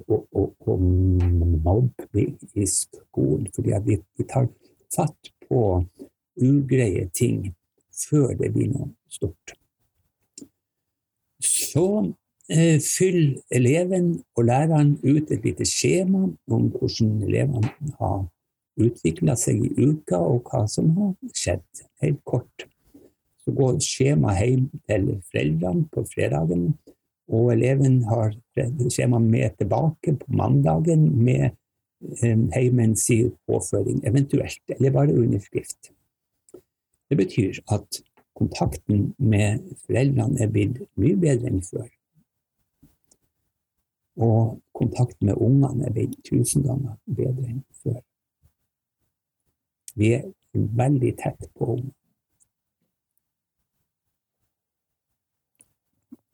og, 0.08 0.26
og, 0.36 0.52
og 0.68 0.82
mobbing 1.64 2.34
i 2.54 2.66
skolen. 2.68 3.48
Fordi 3.54 3.80
vi, 3.86 3.98
vi 4.18 4.28
tar 4.28 4.50
fatt 4.94 5.32
på 5.48 5.62
ugreie 6.36 7.08
ting 7.16 7.54
før 7.96 8.34
det 8.36 8.52
blir 8.52 8.70
noe 8.74 8.90
stort. 9.08 9.56
Så 11.40 11.88
eh, 12.52 12.78
fyller 12.82 13.40
eleven 13.54 14.12
og 14.36 14.48
læreren 14.48 14.96
ut 15.04 15.32
et 15.32 15.44
lite 15.44 15.64
skjema 15.68 16.26
om 16.52 16.70
hvordan 16.72 17.22
elevene 17.24 17.92
har 18.00 18.24
utvikla 18.76 19.36
seg 19.40 19.62
i 19.64 19.88
uka, 19.88 20.18
og 20.20 20.50
hva 20.50 20.66
som 20.68 20.90
har 20.98 21.14
skjedd. 21.32 21.86
Helt 22.04 22.20
kort. 22.28 22.66
Så 23.46 23.54
går 23.54 23.78
skjema 23.84 24.34
hjem 24.34 24.66
til 24.90 25.12
foreldrene 25.30 25.86
på 25.94 26.02
fredagen, 26.10 26.72
og 27.30 27.52
eleven 27.54 28.00
har 28.10 28.34
skjema 28.90 29.20
med 29.22 29.54
tilbake 29.60 30.16
på 30.18 30.34
mandagen 30.38 31.06
med 31.22 31.44
eh, 31.46 32.42
heimens 32.54 33.06
påføring, 33.46 34.02
eventuelt, 34.06 34.62
eller 34.76 34.94
bare 34.94 35.14
underskrift. 35.14 35.92
Det 37.10 37.16
betyr 37.16 37.62
at 37.70 38.02
kontakten 38.36 39.12
med 39.18 39.62
foreldrene 39.86 40.42
er 40.42 40.50
blitt 40.52 40.82
mye 41.00 41.16
bedre 41.20 41.50
enn 41.50 41.62
før. 41.64 41.86
Og 44.26 44.56
kontakten 44.76 45.30
med 45.30 45.40
ungene 45.40 45.86
er 45.86 45.94
blitt 45.94 46.18
tusen 46.26 46.64
ganger 46.66 46.96
bedre 47.06 47.46
enn 47.52 47.62
før. 47.82 48.00
Vi 49.96 50.12
er 50.18 50.26
veldig 50.52 51.14
tett 51.20 51.48
på 51.56 51.76
ungene. 51.76 51.95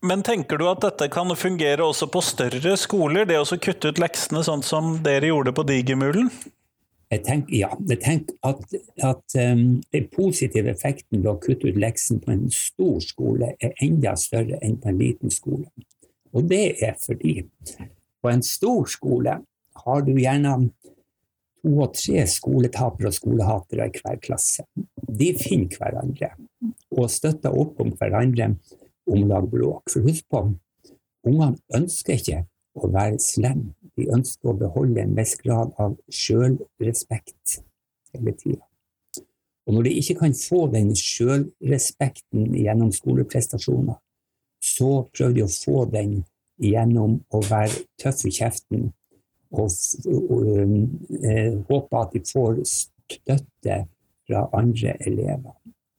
Men 0.03 0.25
tenker 0.27 0.59
du 0.59 0.67
at 0.67 0.83
dette 0.83 1.07
kan 1.15 1.31
fungere 1.39 1.85
også 1.87 2.09
på 2.11 2.23
større 2.27 2.75
skoler, 2.81 3.27
det 3.29 3.39
å 3.39 3.47
kutte 3.47 3.93
ut 3.93 4.01
leksene 4.03 4.43
sånn 4.43 4.65
som 4.67 4.97
dere 5.05 5.31
gjorde 5.31 5.55
på 5.55 5.63
Digermulen? 5.69 6.31
Jeg 7.13 7.23
tenker, 7.27 7.55
ja, 7.55 7.69
jeg 7.91 8.01
tenker 8.01 8.37
at, 8.49 8.63
at 9.05 9.37
um, 9.37 9.83
den 9.93 10.09
positive 10.11 10.73
effekten 10.73 11.21
ved 11.21 11.31
å 11.31 11.37
kutte 11.39 11.69
ut 11.69 11.79
leksen 11.79 12.23
på 12.25 12.33
en 12.33 12.47
stor 12.57 12.99
skole 13.05 13.53
er 13.61 13.77
enda 13.85 14.17
større 14.19 14.59
enn 14.65 14.79
på 14.81 14.91
en 14.91 14.99
liten 14.99 15.31
skole. 15.31 15.69
Og 16.33 16.49
det 16.51 16.65
er 16.83 16.97
fordi 16.99 17.43
på 18.23 18.33
en 18.33 18.43
stor 18.47 18.89
skole 18.91 19.37
har 19.85 20.07
du 20.07 20.13
gjerne 20.17 20.57
to 21.63 21.77
og 21.77 21.93
tre 21.95 22.25
skoletapere 22.27 23.13
og 23.13 23.15
skolehatere 23.21 23.87
i 23.87 24.01
hver 24.01 24.19
klasse. 24.25 24.65
De 25.07 25.31
finner 25.39 25.77
hverandre 25.79 26.33
og 26.97 27.13
støtter 27.13 27.55
opp 27.55 27.79
om 27.85 27.93
hverandre 28.01 28.55
om 29.13 29.51
bråk. 29.51 29.91
For 29.93 30.05
husk 30.07 30.27
på, 30.31 30.43
ungene 31.27 31.59
ønsker 31.77 32.19
ikke 32.19 32.43
å 32.75 32.91
være 32.93 33.21
slemme. 33.23 33.75
De 33.97 34.09
ønsker 34.15 34.53
å 34.53 34.57
beholde 34.57 35.03
en 35.03 35.17
viss 35.17 35.35
grad 35.41 35.75
av 35.83 35.99
sjølrespekt 36.09 37.59
hele 38.15 38.33
tida. 38.39 38.63
Og 39.67 39.77
når 39.77 39.87
de 39.87 39.93
ikke 40.01 40.19
kan 40.25 40.35
få 40.35 40.65
den 40.73 40.91
sjølrespekten 40.99 42.57
gjennom 42.59 42.91
skoleprestasjoner, 42.95 44.01
så 44.63 45.05
prøver 45.15 45.37
de 45.37 45.45
å 45.45 45.53
få 45.53 45.85
den 45.91 46.23
gjennom 46.63 47.21
å 47.35 47.43
være 47.47 47.85
tøff 48.01 48.25
i 48.27 48.35
kjeften 48.35 48.91
og, 49.53 49.69
eh, 51.23 51.59
håpe 51.69 52.01
at 52.01 52.13
de 52.13 52.21
får 52.21 52.63
støtte 52.65 53.77
fra 54.27 54.49
andre 54.57 54.97
elever. 55.07 55.55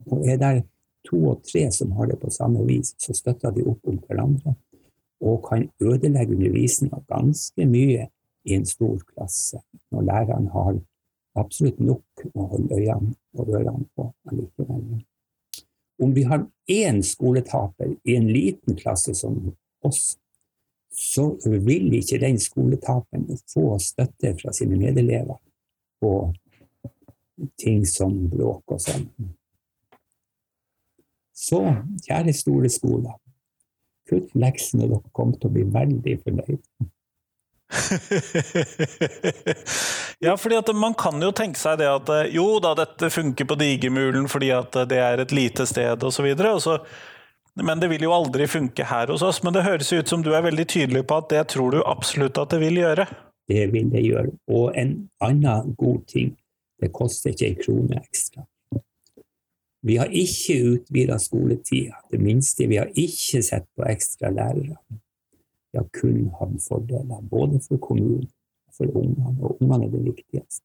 Og 0.10 0.28
er 0.28 0.38
det 0.38 0.64
to 1.08 1.20
og 1.32 1.44
tre 1.48 1.68
som 1.72 1.92
har 1.98 2.10
det 2.12 2.20
på 2.22 2.32
samme 2.32 2.64
vis, 2.68 2.94
så 3.02 3.16
støtter 3.16 3.54
de 3.56 3.66
opp 3.68 3.90
om 3.90 4.00
hverandre 4.08 4.56
og 5.24 5.46
kan 5.48 5.70
ødelegge 5.80 6.36
undervisninga 6.36 7.00
ganske 7.08 7.66
mye 7.68 8.10
i 8.44 8.58
en 8.58 8.66
stor 8.68 8.98
klasse, 9.14 9.62
når 9.92 10.08
læreren 10.10 10.50
har 10.52 10.74
absolutt 11.40 11.80
nok 11.80 12.26
å 12.34 12.48
holde 12.52 12.76
øynene 12.76 13.14
og 13.40 13.54
ørene 13.56 13.88
på 13.96 14.10
allikevel. 14.30 14.84
Om 16.04 16.12
vi 16.16 16.26
har 16.28 16.44
én 16.70 17.00
skoletaper 17.06 17.96
i 18.04 18.18
en 18.18 18.28
liten 18.28 18.76
klasse 18.76 19.16
som 19.16 19.38
oss, 19.86 20.18
så 20.94 21.30
vil 21.46 21.94
ikke 21.98 22.20
den 22.22 22.38
skoletaperen 22.42 23.26
få 23.50 23.78
støtte 23.82 24.36
fra 24.42 24.54
sine 24.54 24.78
medelever 24.78 25.40
på 26.04 26.14
ting 27.58 27.82
som 27.90 28.28
bråk 28.30 28.76
og 28.76 28.82
sånn. 28.84 29.08
Så, 31.34 31.62
kjære 32.06 32.34
store 32.38 32.70
skoler, 32.70 33.16
kutt 34.10 34.36
leksene, 34.38 34.88
dere 34.88 35.02
kommer 35.18 35.38
til 35.40 35.50
å 35.50 35.54
bli 35.56 35.64
veldig 35.74 36.16
fornøyd. 36.26 36.62
ja, 40.20 40.38
fordi 40.38 40.56
at 40.60 40.70
man 40.78 40.94
kan 40.94 41.22
jo 41.24 41.32
tenke 41.34 41.60
seg 41.60 41.80
det 41.82 41.88
at 41.90 42.10
eh, 42.14 42.36
jo 42.36 42.60
da, 42.62 42.76
dette 42.78 43.10
funker 43.10 43.46
på 43.50 43.56
Digermulen 43.58 44.28
fordi 44.30 44.52
at 44.54 44.78
det 44.90 45.00
er 45.02 45.20
et 45.24 45.32
lite 45.34 45.66
sted 45.66 46.04
osv. 46.06 46.28
Men 47.62 47.82
det 47.82 47.90
vil 47.92 48.08
jo 48.08 48.14
aldri 48.14 48.48
funke 48.50 48.86
her 48.90 49.12
hos 49.14 49.26
oss. 49.26 49.42
Men 49.46 49.58
det 49.58 49.66
høres 49.68 49.92
ut 49.94 50.10
som 50.10 50.24
du 50.26 50.32
er 50.34 50.46
veldig 50.46 50.66
tydelig 50.70 51.06
på 51.10 51.20
at 51.22 51.30
det 51.34 51.44
tror 51.54 51.74
du 51.74 51.84
absolutt 51.86 52.40
at 52.42 52.54
det 52.54 52.62
vil 52.64 52.82
gjøre. 52.82 53.06
Det 53.50 53.68
vil 53.74 53.92
det 53.94 54.06
gjøre. 54.06 54.34
Og 54.54 54.74
en 54.80 54.96
annen 55.22 55.76
god 55.78 56.02
ting, 56.10 56.34
det 56.82 56.94
koster 56.96 57.34
ikke 57.34 57.50
en 57.50 57.62
krone 57.62 58.02
ekstra. 58.02 58.46
Vi 59.84 59.98
har 60.00 60.12
ikke 60.16 60.56
utvida 60.74 61.18
skoletida. 61.20 61.98
Det 62.12 62.20
minste 62.24 62.68
vi 62.72 62.78
har 62.80 62.92
ikke 62.96 63.42
sett 63.44 63.66
på 63.76 63.84
ekstra 63.92 64.32
lærere. 64.32 64.78
Vi 65.74 65.80
har 65.80 65.88
kun 65.92 66.30
hatt 66.40 66.60
fordeler, 66.64 67.24
både 67.28 67.60
for 67.66 67.82
kommunen 67.84 68.30
og 68.70 68.78
for 68.78 68.94
ungene. 69.02 69.34
Og 69.42 69.58
ungene 69.60 69.90
er 69.90 69.92
det 69.92 70.04
viktigste. 70.06 70.64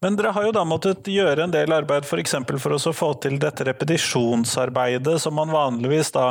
Men 0.00 0.16
dere 0.16 0.32
har 0.32 0.46
jo 0.46 0.54
da 0.56 0.62
måttet 0.64 1.08
gjøre 1.12 1.44
en 1.44 1.52
del 1.52 1.74
arbeid 1.76 2.06
f.eks. 2.08 2.38
For, 2.38 2.56
for 2.62 2.76
å 2.78 2.94
få 2.96 3.10
til 3.20 3.36
dette 3.42 3.66
repetisjonsarbeidet 3.68 5.18
som 5.20 5.36
man 5.36 5.52
vanligvis 5.52 6.14
da 6.16 6.30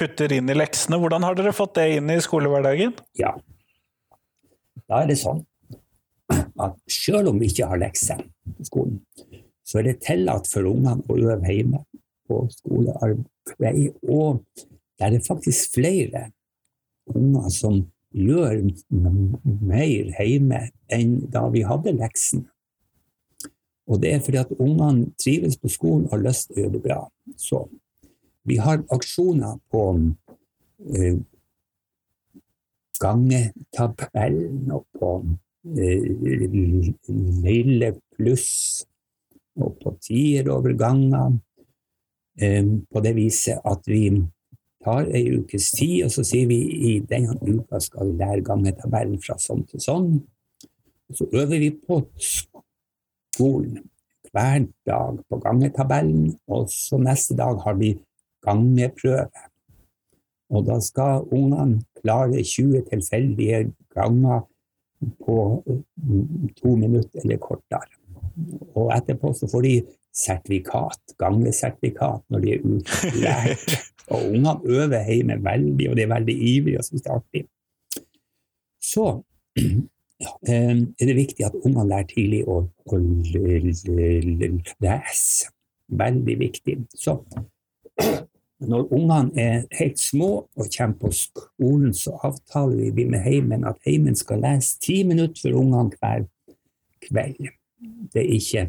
putter 0.00 0.34
inn 0.34 0.50
i 0.50 0.56
leksene. 0.58 0.98
Hvordan 0.98 1.28
har 1.28 1.38
dere 1.38 1.54
fått 1.54 1.76
det 1.78 1.86
inn 2.00 2.10
i 2.10 2.18
skolehverdagen? 2.24 2.96
Ja, 3.20 3.36
da 4.90 5.04
er 5.04 5.12
det 5.12 5.20
sånn 5.22 5.44
at 6.66 6.76
selv 6.90 7.30
om 7.32 7.40
vi 7.40 7.50
ikke 7.50 7.68
har 7.70 7.80
lekser 7.80 8.20
på 8.56 8.66
skolen, 8.68 8.98
så 9.66 9.80
er 9.80 9.90
det 9.90 10.00
tillatt 10.04 10.48
for 10.50 10.66
ungene 10.66 11.04
å 11.06 11.16
øve 11.16 11.54
hjemme 11.54 11.84
på 12.28 12.42
skolearbeid. 12.56 13.96
Og 14.10 14.42
det 14.98 15.08
er 15.08 15.26
faktisk 15.26 15.76
flere 15.78 16.28
unger 17.10 17.50
som 17.54 17.80
gjør 18.10 18.64
mer 18.90 20.10
hjemme 20.18 20.64
enn 20.90 21.20
da 21.30 21.46
vi 21.52 21.62
hadde 21.66 21.94
leksen. 21.98 22.46
Og 23.90 24.02
det 24.02 24.14
er 24.14 24.22
fordi 24.22 24.38
at 24.38 24.52
ungene 24.58 25.10
trives 25.18 25.56
på 25.58 25.70
skolen 25.70 26.06
og 26.06 26.14
har 26.14 26.26
lyst 26.28 26.50
til 26.50 26.58
å 26.58 26.62
gjøre 26.64 26.74
det 26.76 26.82
bra. 26.84 27.00
Så 27.38 27.64
vi 28.46 28.58
har 28.62 28.84
aksjoner 28.94 29.58
på 29.70 29.84
uh, 29.98 31.16
gangetabellen 33.00 34.70
og 34.76 34.86
på 34.98 35.12
lille 37.44 37.92
pluss 38.16 38.86
og 39.60 39.76
på 39.82 39.92
tieroverganger. 40.06 41.38
På 42.90 43.00
det 43.04 43.14
viset 43.18 43.60
at 43.68 43.82
vi 43.90 44.08
tar 44.80 45.10
ei 45.12 45.26
ukes 45.36 45.70
tid, 45.76 46.06
og 46.06 46.10
så 46.14 46.24
sier 46.24 46.48
vi 46.48 46.60
i 46.88 46.92
denne 47.04 47.36
uka 47.44 47.80
skal 47.84 48.08
vi 48.08 48.20
lære 48.22 48.46
gangetabellen 48.46 49.20
fra 49.20 49.36
sånn 49.40 49.66
til 49.68 49.82
sånn. 49.84 50.10
Så 51.12 51.26
øver 51.34 51.58
vi 51.60 51.70
på 51.74 52.00
skolen 52.16 53.82
hver 54.30 54.62
dag 54.86 55.18
på 55.28 55.40
gangetabellen, 55.42 56.38
og 56.48 56.70
så 56.72 56.96
neste 57.02 57.34
dag 57.36 57.60
har 57.64 57.76
vi 57.76 57.98
gangeprøve. 58.46 59.28
Og 60.50 60.64
da 60.66 60.80
skal 60.82 61.26
ungene 61.34 61.82
klare 62.00 62.40
20 62.42 62.86
tilfeldige 62.88 63.66
ganger 63.94 64.46
på 65.24 65.36
mm, 65.66 66.50
to 66.60 66.74
minutter 66.76 67.22
eller 67.22 67.40
kortere. 67.42 67.96
Og 68.78 68.90
etterpå 68.94 69.32
så 69.36 69.48
får 69.50 69.64
de 69.66 69.74
sertifikat, 70.16 71.14
ganglesertifikat, 71.20 72.22
når 72.28 72.44
de 72.44 72.52
er 72.52 72.66
utlært. 72.74 73.78
Og 74.10 74.24
ungene 74.26 74.56
øver 74.66 75.06
hjemme 75.06 75.36
veldig, 75.44 75.90
og 75.90 75.96
de 75.96 76.02
er 76.02 76.08
veldig 76.10 76.34
ivrige 76.34 76.78
og 76.80 76.84
syns 76.84 77.04
det 77.04 77.10
er 77.10 77.18
artig. 77.20 77.42
Så 78.82 79.04
eh, 80.50 80.80
er 80.82 81.06
det 81.06 81.14
viktig 81.14 81.46
at 81.46 81.54
ungene 81.60 81.84
lærer 81.92 82.08
tidlig 82.10 82.40
å, 82.50 82.56
å 82.66 82.98
lese. 84.82 85.52
Veldig 86.00 86.36
viktig. 86.40 86.76
Så 86.98 87.20
når 88.60 88.90
ungene 88.92 89.40
er 89.40 89.62
helt 89.78 89.98
små 89.98 90.30
og 90.56 90.66
kommer 90.76 90.98
på 91.00 91.10
skolen, 91.16 91.94
så 91.96 92.12
avtaler 92.26 92.92
vi 92.92 93.06
med 93.08 93.22
heimen 93.24 93.64
at 93.64 93.80
heimen 93.86 94.16
skal 94.16 94.42
lese 94.44 94.76
ti 94.84 95.00
minutter 95.08 95.46
for 95.46 95.60
ungene 95.62 95.96
hver 95.96 96.26
kveld. 97.06 97.48
Det 98.12 98.20
er 98.20 98.34
ikke 98.36 98.66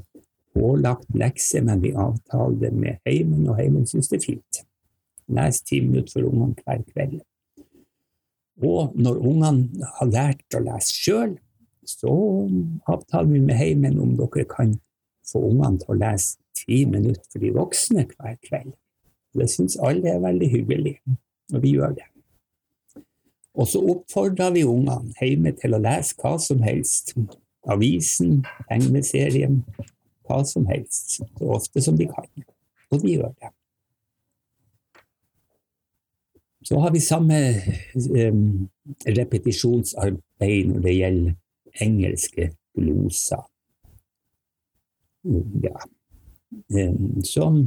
pålagt 0.56 1.12
lekse, 1.16 1.62
men 1.62 1.84
vi 1.84 1.92
avtaler 1.92 2.60
det 2.62 2.74
med 2.74 3.02
heimen, 3.08 3.50
og 3.50 3.60
heimen 3.60 3.88
syns 3.88 4.08
det 4.12 4.22
er 4.22 4.28
fint. 4.30 4.64
Les 5.32 5.62
ti 5.68 5.82
minutter 5.84 6.16
for 6.16 6.30
ungene 6.30 6.56
hver 6.64 6.86
kveld. 6.94 7.20
Og 8.64 8.96
når 8.96 9.20
ungene 9.20 9.92
har 9.98 10.12
lært 10.12 10.56
å 10.56 10.64
lese 10.64 10.96
sjøl, 10.96 11.36
så 11.88 12.14
avtaler 12.88 13.34
vi 13.34 13.42
med 13.44 13.60
heimen 13.60 14.00
om 14.00 14.16
dere 14.20 14.46
kan 14.48 14.78
få 15.28 15.42
ungene 15.50 15.82
til 15.82 15.96
å 15.96 16.00
lese 16.00 16.38
ti 16.62 16.84
minutter 16.86 17.26
for 17.28 17.44
de 17.44 17.52
voksne 17.56 18.06
hver 18.14 18.38
kveld. 18.46 18.72
Det 19.34 19.48
syns 19.50 19.78
alle 19.80 20.12
er 20.12 20.24
veldig 20.24 20.50
hyggelig, 20.52 20.96
og 21.54 21.62
vi 21.64 21.76
gjør 21.78 21.94
det. 21.96 22.08
Og 23.54 23.68
så 23.68 23.82
oppfordrer 23.94 24.52
vi 24.56 24.64
ungene 24.64 25.12
hjemme 25.20 25.52
til 25.60 25.76
å 25.76 25.82
lese 25.84 26.16
hva 26.22 26.38
som 26.40 26.62
helst. 26.64 27.16
Avisen, 27.70 28.42
tegneserien, 28.70 29.60
hva 30.28 30.42
som 30.48 30.66
helst. 30.72 31.20
Så 31.20 31.50
ofte 31.58 31.84
som 31.84 31.98
de 32.00 32.08
kan. 32.10 32.30
Og 32.92 33.04
de 33.04 33.18
gjør 33.18 33.34
det. 33.36 33.52
Så 36.64 36.80
har 36.80 36.92
vi 36.94 37.02
samme 37.04 37.38
um, 38.32 38.70
repetisjonsarbeid 39.08 40.68
når 40.70 40.84
det 40.86 40.98
gjelder 40.98 41.82
engelske 41.82 42.52
gloser. 42.78 43.44
Ja. 45.64 45.82
Um, 46.72 47.24
som 47.26 47.64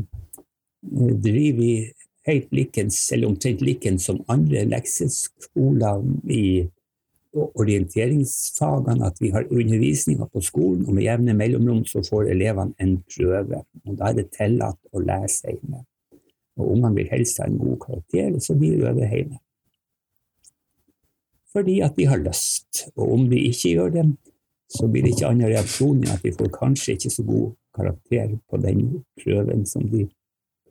driver 1.23 1.59
vi 1.59 1.93
helt 2.27 2.53
likens, 2.53 3.13
eller 3.13 3.29
omtrent 3.29 3.61
likens 3.61 4.07
som 4.09 4.23
andre 4.33 4.65
lekseskoler 4.69 6.05
i 6.33 6.45
orienteringsfagene, 7.35 9.07
at 9.07 9.19
vi 9.21 9.31
har 9.35 9.49
undervisninga 9.51 10.29
på 10.33 10.43
skolen, 10.45 10.85
og 10.87 10.95
med 10.95 11.05
jevne 11.05 11.35
mellomrom 11.37 11.83
så 11.89 12.03
får 12.07 12.31
elevene 12.33 12.77
en 12.81 12.97
prøve. 13.11 13.65
og 13.85 13.97
Da 13.99 14.11
er 14.11 14.21
det 14.21 14.31
tillatt 14.37 14.79
å 14.93 15.03
lese 15.03 15.51
hjemme. 15.51 15.83
Og 16.57 16.77
ungene 16.77 16.95
vil 16.95 17.11
helst 17.11 17.41
ha 17.43 17.49
en 17.49 17.59
god 17.59 17.81
karakter, 17.83 18.39
så 18.41 18.55
de 18.55 18.77
øver 18.77 19.09
hjemme. 19.09 19.39
fordi 21.55 21.81
at 21.87 21.95
de 21.97 22.05
har 22.11 22.19
lyst. 22.19 22.89
Og 22.97 23.13
om 23.13 23.29
de 23.31 23.39
ikke 23.39 23.69
gjør 23.77 23.91
det, 23.95 24.17
så 24.75 24.89
blir 24.91 25.05
det 25.05 25.13
ikke 25.15 25.29
annen 25.29 25.53
reaksjon 25.53 26.01
enn 26.03 26.11
at 26.11 26.25
de 26.25 26.33
får 26.35 26.51
kanskje 26.51 26.97
ikke 26.97 27.11
så 27.15 27.23
god 27.23 27.53
karakter 27.77 28.33
på 28.51 28.59
den 28.59 28.81
prøven 29.23 29.63
som 29.67 29.85
de 29.93 30.09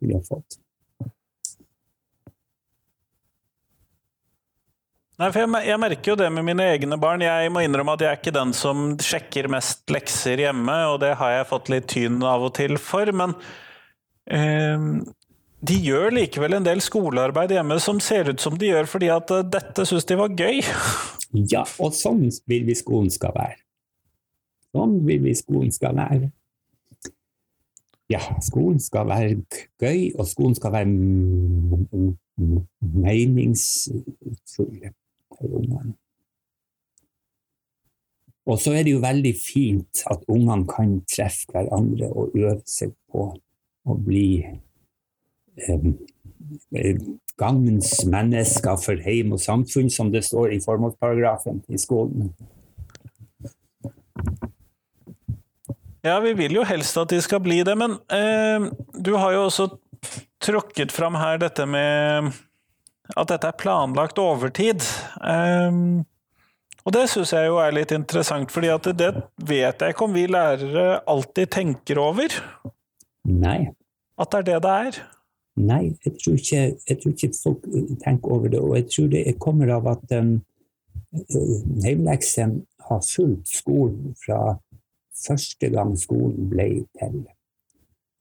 kunne 0.04 0.20
har 0.20 0.28
fått. 0.28 0.60
Nei, 5.14 5.28
for 5.30 5.44
jeg, 5.44 5.50
jeg, 5.68 5.78
merker 5.78 6.10
jo 6.10 6.16
det 6.18 6.28
med 6.34 6.46
mine 6.46 6.64
egne 6.72 6.96
barn. 6.98 7.22
Jeg 7.22 7.50
må 7.54 7.62
innrømme 7.62 7.94
at 7.94 8.02
jeg 8.02 8.10
er 8.10 8.18
ikke 8.18 8.34
den 8.34 8.54
som 8.56 8.86
sjekker 8.98 9.46
mest 9.52 9.84
lekser 9.94 10.42
hjemme, 10.42 10.74
og 10.90 10.98
det 11.04 11.12
har 11.20 11.36
jeg 11.36 11.50
fått 11.52 11.70
litt 11.70 11.86
tyn 11.92 12.18
av 12.26 12.48
og 12.48 12.56
til 12.58 12.74
for. 12.82 13.12
Men 13.14 13.36
eh, 14.26 14.88
de 15.64 15.76
gjør 15.86 16.12
likevel 16.12 16.58
en 16.58 16.66
del 16.66 16.82
skolearbeid 16.84 17.54
hjemme 17.54 17.78
som 17.80 18.00
ser 18.02 18.32
ut 18.32 18.42
som 18.42 18.56
de 18.58 18.72
gjør 18.72 18.88
fordi 18.90 19.10
at 19.14 19.30
uh, 19.32 19.44
dette 19.46 19.86
syns 19.88 20.08
de 20.08 20.18
var 20.18 20.34
gøy. 20.34 20.60
Ja, 21.50 21.64
og 21.82 21.94
sånn 21.96 22.26
vil 22.50 22.66
vi 22.66 22.74
skolen 22.78 23.08
skal 23.10 23.32
være. 23.36 23.60
Sånn 24.74 24.98
vil 25.06 25.22
vi 25.24 25.32
skolen 25.38 25.72
skal 25.74 25.96
være. 25.96 26.28
Ja, 28.14 28.20
skolen 28.46 28.78
skal 28.78 29.08
være 29.10 29.42
gøy, 29.82 30.12
og 30.14 30.26
skolen 30.30 30.54
skal 30.54 30.72
være 30.72 30.86
meningsfull 33.02 34.90
for 35.34 35.46
ungene. 35.58 35.94
Og 38.46 38.60
så 38.60 38.74
er 38.76 38.84
det 38.84 38.92
jo 38.92 39.00
veldig 39.00 39.34
fint 39.40 40.04
at 40.10 40.24
ungene 40.28 40.68
kan 40.68 40.98
treffe 41.08 41.48
hverandre 41.50 42.10
og 42.12 42.36
øve 42.36 42.60
seg 42.68 42.92
på 43.10 43.30
å 43.84 43.96
bli 44.04 44.44
eh, 45.56 45.86
gagnens 47.40 48.04
mennesker 48.04 48.76
for 48.84 49.00
heim 49.06 49.32
og 49.34 49.40
samfunn, 49.40 49.90
som 49.90 50.12
det 50.12 50.26
står 50.28 50.54
i 50.54 50.60
formålsparagrafen 50.64 51.64
i 51.72 51.80
skolen. 51.80 52.34
Ja, 56.04 56.18
vi 56.20 56.34
vil 56.36 56.58
jo 56.58 56.64
helst 56.68 56.98
at 57.00 57.12
de 57.14 57.20
skal 57.24 57.40
bli 57.40 57.62
det, 57.64 57.74
men 57.80 57.96
eh, 58.12 58.66
du 58.92 59.14
har 59.16 59.32
jo 59.32 59.46
også 59.46 59.70
tråkket 60.44 60.92
fram 60.92 61.16
her 61.16 61.38
dette 61.40 61.64
med 61.64 62.34
at 63.14 63.30
dette 63.30 63.48
er 63.48 63.56
planlagt 63.56 64.20
overtid. 64.20 64.84
Eh, 65.24 65.78
og 66.84 66.92
det 66.92 67.06
syns 67.08 67.32
jeg 67.32 67.48
jo 67.48 67.56
er 67.62 67.72
litt 67.72 67.94
interessant, 67.96 68.52
fordi 68.52 68.68
at 68.74 68.90
det 69.00 69.10
vet 69.48 69.80
jeg 69.80 69.94
ikke 69.94 70.04
om 70.04 70.16
vi 70.16 70.26
lærere 70.28 71.00
alltid 71.08 71.54
tenker 71.56 72.00
over. 72.02 72.36
Nei. 73.24 73.72
At 74.20 74.34
det 74.34 74.42
er 74.42 74.48
det 74.50 74.58
det 74.66 74.74
er. 74.88 74.98
Nei, 75.64 75.82
jeg 76.04 76.18
tror 76.18 76.36
ikke, 76.36 76.62
jeg 76.90 77.00
tror 77.00 77.14
ikke 77.14 77.32
folk 77.38 77.64
tenker 78.04 78.36
over 78.36 78.52
det. 78.52 78.60
Og 78.60 78.76
jeg 78.76 78.88
tror 78.92 79.08
det 79.14 79.24
kommer 79.40 79.72
av 79.78 79.88
at 79.94 80.14
um, 80.18 80.34
heimleksen 81.86 82.58
har 82.90 83.00
fulgt 83.06 83.56
skolen 83.62 84.12
fra 84.20 84.58
første 85.14 85.70
gang 85.72 85.94
skolen 85.98 86.48
ble 86.50 86.68
til. 86.98 87.22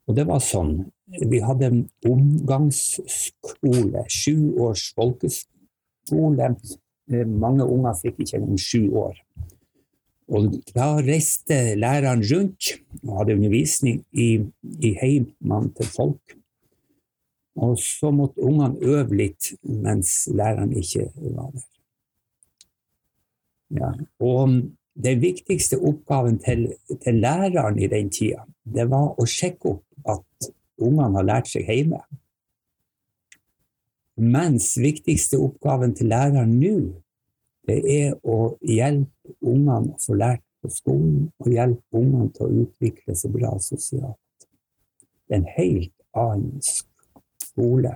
Og 0.08 0.18
det 0.18 0.26
var 0.28 0.44
sånn. 0.44 0.76
Vi 1.08 1.40
hadde 1.44 1.70
en 1.70 1.82
omgangsskole, 2.10 4.04
sju 4.12 4.54
års 4.62 4.90
folkeskole. 4.98 6.54
Eh, 7.12 7.28
mange 7.28 7.68
unger 7.68 7.98
fikk 8.00 8.24
ikke 8.24 8.40
engang 8.40 8.62
sju 8.62 8.84
år. 9.00 9.18
Og 10.34 10.56
da 10.74 10.94
reiste 11.04 11.76
læreren 11.80 12.24
rundt 12.32 12.72
og 13.04 13.18
hadde 13.20 13.36
undervisning 13.38 14.00
i, 14.12 14.30
i 14.80 14.94
heimene 15.02 15.74
til 15.78 15.92
folk. 15.92 16.38
Og 17.60 17.76
så 17.78 18.10
måtte 18.16 18.42
ungene 18.42 18.82
øve 18.82 19.20
litt 19.20 19.52
mens 19.62 20.24
læreren 20.34 20.74
ikke 20.80 21.12
var 21.36 21.52
der. 21.54 21.68
Ja, 23.74 23.90
og 24.22 24.50
den 24.94 25.22
viktigste 25.22 25.80
oppgaven 25.82 26.38
til, 26.44 26.68
til 27.02 27.22
læreren 27.22 27.80
i 27.80 27.88
den 27.90 28.10
tida, 28.14 28.44
det 28.64 28.86
var 28.92 29.16
å 29.18 29.26
sjekke 29.26 29.74
opp 29.74 30.12
at 30.18 30.52
ungene 30.82 31.18
har 31.18 31.28
lært 31.28 31.50
seg 31.50 31.70
hjemme. 31.70 32.02
Mens 34.22 34.76
viktigste 34.78 35.40
oppgaven 35.42 35.96
til 35.98 36.12
læreren 36.14 36.54
nå, 36.60 36.76
det 37.68 37.80
er 37.90 38.14
å 38.22 38.54
hjelpe 38.62 39.34
ungene 39.42 39.96
å 39.96 40.02
få 40.04 40.18
lært 40.20 40.44
på 40.62 40.70
skolen, 40.72 41.32
og 41.42 41.50
hjelpe 41.50 41.98
ungene 41.98 42.30
til 42.36 42.46
å 42.46 42.64
utvikle 42.66 43.16
seg 43.18 43.34
bra 43.34 43.56
sosialt. 43.64 44.48
Det 45.28 45.36
er 45.36 45.42
en 45.42 45.52
helt 45.56 45.94
annen 46.20 46.62
skole. 47.42 47.96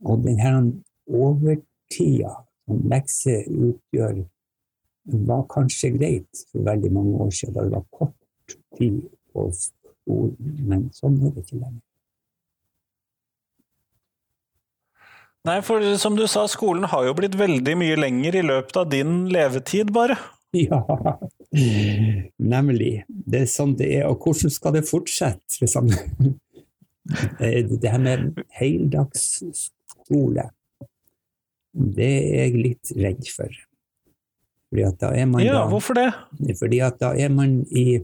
Og 0.00 0.24
denne 0.24 0.80
overtida 1.06 2.34
som 2.64 2.84
lekser 2.90 3.46
utgjør, 3.50 4.24
var 5.28 5.46
kanskje 5.50 5.90
greit 5.96 6.42
for 6.50 6.64
veldig 6.66 6.90
mange 6.94 7.14
år 7.26 7.30
siden, 7.34 7.54
da 7.54 7.60
det 7.66 7.74
var 7.76 7.86
kort 7.90 8.56
tid 8.78 9.00
på 9.32 9.46
skolen, 9.54 10.36
men 10.66 10.90
sånn 10.96 11.16
er 11.20 11.30
det 11.34 11.44
ikke 11.44 11.60
lenger. 11.60 11.82
Nei, 15.48 15.60
for 15.64 15.80
som 15.96 16.16
du 16.18 16.26
sa, 16.28 16.44
skolen 16.52 16.84
har 16.92 17.06
jo 17.06 17.14
blitt 17.16 17.36
veldig 17.40 17.74
mye 17.80 17.96
lenger 17.96 18.36
i 18.36 18.44
løpet 18.44 18.76
av 18.76 18.90
din 18.92 19.24
levetid, 19.32 19.88
bare. 19.96 20.18
Ja, 20.52 20.82
nemlig. 22.36 23.04
Det 23.08 23.44
er 23.44 23.48
sånn 23.48 23.76
det 23.78 23.88
er. 24.00 24.08
Og 24.10 24.20
hvordan 24.26 24.50
skal 24.52 24.74
det 24.76 24.82
fortsette? 24.88 25.60
Liksom? 25.62 25.88
Det 27.40 27.88
her 27.88 28.02
med 28.02 28.42
heldagsskole, 28.58 30.50
det 31.72 32.10
er 32.10 32.44
jeg 32.44 32.54
litt 32.58 32.92
redd 32.98 33.24
for. 33.30 33.50
Fordi 34.70 34.82
at 34.86 35.00
da 35.00 35.10
er 35.18 35.26
man 35.26 35.42
ja, 35.42 35.52
da, 35.58 35.68
hvorfor 35.68 35.94
det? 35.98 36.08
Fordi 36.58 36.78
at 36.78 37.00
da 37.00 37.12
er 37.18 37.28
man 37.28 37.66
i 37.70 38.00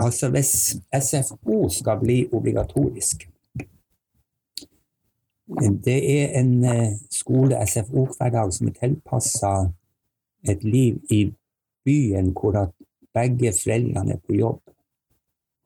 Altså 0.00 0.30
hvis 0.32 0.76
SFO 1.00 1.68
skal 1.68 1.98
bli 2.00 2.28
obligatorisk 2.32 3.28
Det 5.84 6.20
er 6.20 6.40
en 6.40 6.64
eh, 6.64 6.92
skole, 7.10 7.66
SFO-hverdag, 7.66 8.52
som 8.52 8.68
er 8.68 8.72
tilpassa 8.78 9.50
et 10.48 10.64
liv 10.64 11.02
i 11.10 11.34
byen 11.84 12.32
hvor 12.32 12.56
at 12.56 12.72
begge 13.14 13.52
foreldrene 13.52 14.12
er 14.12 14.22
på 14.26 14.34
jobb. 14.34 14.62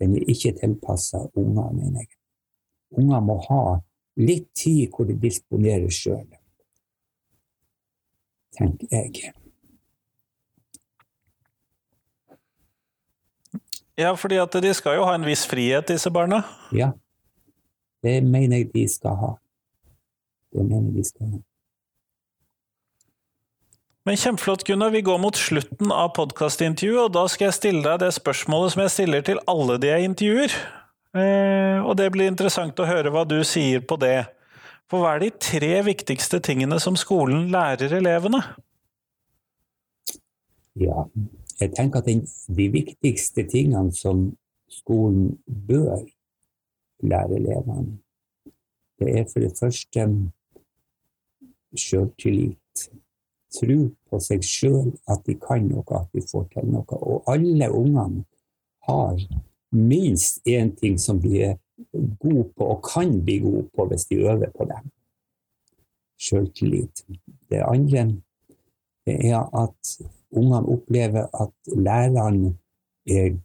Den 0.01 0.16
er 0.16 0.27
ikke 0.29 0.53
tilpassa 0.61 1.18
unger, 1.35 1.73
mener 1.73 2.01
jeg. 2.01 2.11
Unger 2.90 3.21
må 3.21 3.38
ha 3.49 3.62
litt 4.16 4.49
tid 4.57 4.90
hvor 4.90 5.07
de 5.07 5.14
disponerer 5.23 5.90
sjøl, 5.94 6.27
tenker 8.59 8.87
jeg. 8.90 9.33
Ja, 13.99 14.15
fordi 14.15 14.39
at 14.39 14.55
de 14.63 14.71
skal 14.79 15.01
jo 15.01 15.07
ha 15.09 15.17
en 15.19 15.27
viss 15.27 15.43
frihet, 15.51 15.89
disse 15.91 16.11
barna? 16.15 16.45
Ja, 16.71 16.93
det 18.07 18.21
mener 18.23 18.61
jeg 18.61 18.71
de 18.73 18.87
skal 18.89 19.17
ha. 19.19 19.35
Det 20.55 20.63
mener 20.63 20.93
jeg 20.93 21.01
de 21.01 21.07
skal 21.09 21.33
ha. 21.33 21.41
Men 24.09 24.17
Kjempeflott, 24.17 24.63
Gunnar. 24.65 24.95
Vi 24.95 25.03
går 25.05 25.19
mot 25.21 25.37
slutten 25.37 25.91
av 25.93 26.15
podkastintervjuet, 26.17 27.11
og 27.11 27.13
da 27.13 27.27
skal 27.29 27.51
jeg 27.51 27.57
stille 27.59 27.83
deg 27.85 27.99
det 28.01 28.15
spørsmålet 28.17 28.73
som 28.73 28.83
jeg 28.87 28.95
stiller 28.95 29.27
til 29.27 29.43
alle 29.51 29.77
de 29.83 29.91
jeg 29.91 30.07
intervjuer. 30.09 30.55
Eh, 31.19 31.83
og 31.83 31.99
det 32.01 32.07
blir 32.15 32.31
interessant 32.31 32.81
å 32.81 32.87
høre 32.89 33.13
hva 33.13 33.27
du 33.29 33.37
sier 33.45 33.83
på 33.85 33.99
det. 34.01 34.23
For 34.89 35.03
hva 35.03 35.17
er 35.17 35.27
de 35.27 35.33
tre 35.37 35.75
viktigste 35.85 36.41
tingene 36.41 36.79
som 36.81 36.97
skolen 36.97 37.51
lærer 37.53 37.99
elevene? 37.99 38.41
Ja, 40.79 41.05
jeg 41.61 41.75
tenker 41.77 42.01
at 42.01 42.07
den, 42.07 42.23
de 42.57 42.68
viktigste 42.73 43.44
tingene 43.51 43.92
som 43.94 44.29
skolen 44.71 45.38
bør 45.47 46.05
lære 47.03 47.38
elevene, 47.38 47.99
det 48.99 49.14
er 49.18 49.27
for 49.31 49.40
det 49.40 49.55
første 49.59 50.07
sjøltillit. 51.77 52.88
Tro 53.54 53.77
på 54.11 54.21
seg 54.21 54.44
sjøl, 54.44 54.90
at 55.09 55.23
de 55.27 55.38
kan 55.40 55.65
noe, 55.71 55.85
at 55.96 56.11
de 56.13 56.21
får 56.27 56.48
til 56.52 56.67
noe. 56.69 56.98
Og 56.98 57.31
alle 57.33 57.71
ungene 57.73 58.27
har 58.88 59.23
minst 59.73 60.42
én 60.48 60.75
ting 60.77 60.98
som 61.00 61.21
de 61.23 61.42
er 61.46 61.56
gode 62.21 62.48
på, 62.56 62.67
og 62.67 62.83
kan 62.85 63.15
bli 63.25 63.38
gode 63.44 63.65
på 63.75 63.87
hvis 63.88 64.06
de 64.11 64.21
øver 64.27 64.52
på 64.52 64.69
det. 64.69 64.83
Sjøltillit. 66.19 67.04
Det 67.48 67.63
andre 67.63 68.09
er 69.06 69.46
at 69.56 69.96
ungene 70.31 70.68
opplever 70.68 71.29
at 71.42 71.52
læreren 71.76 72.58
er, 73.08 73.37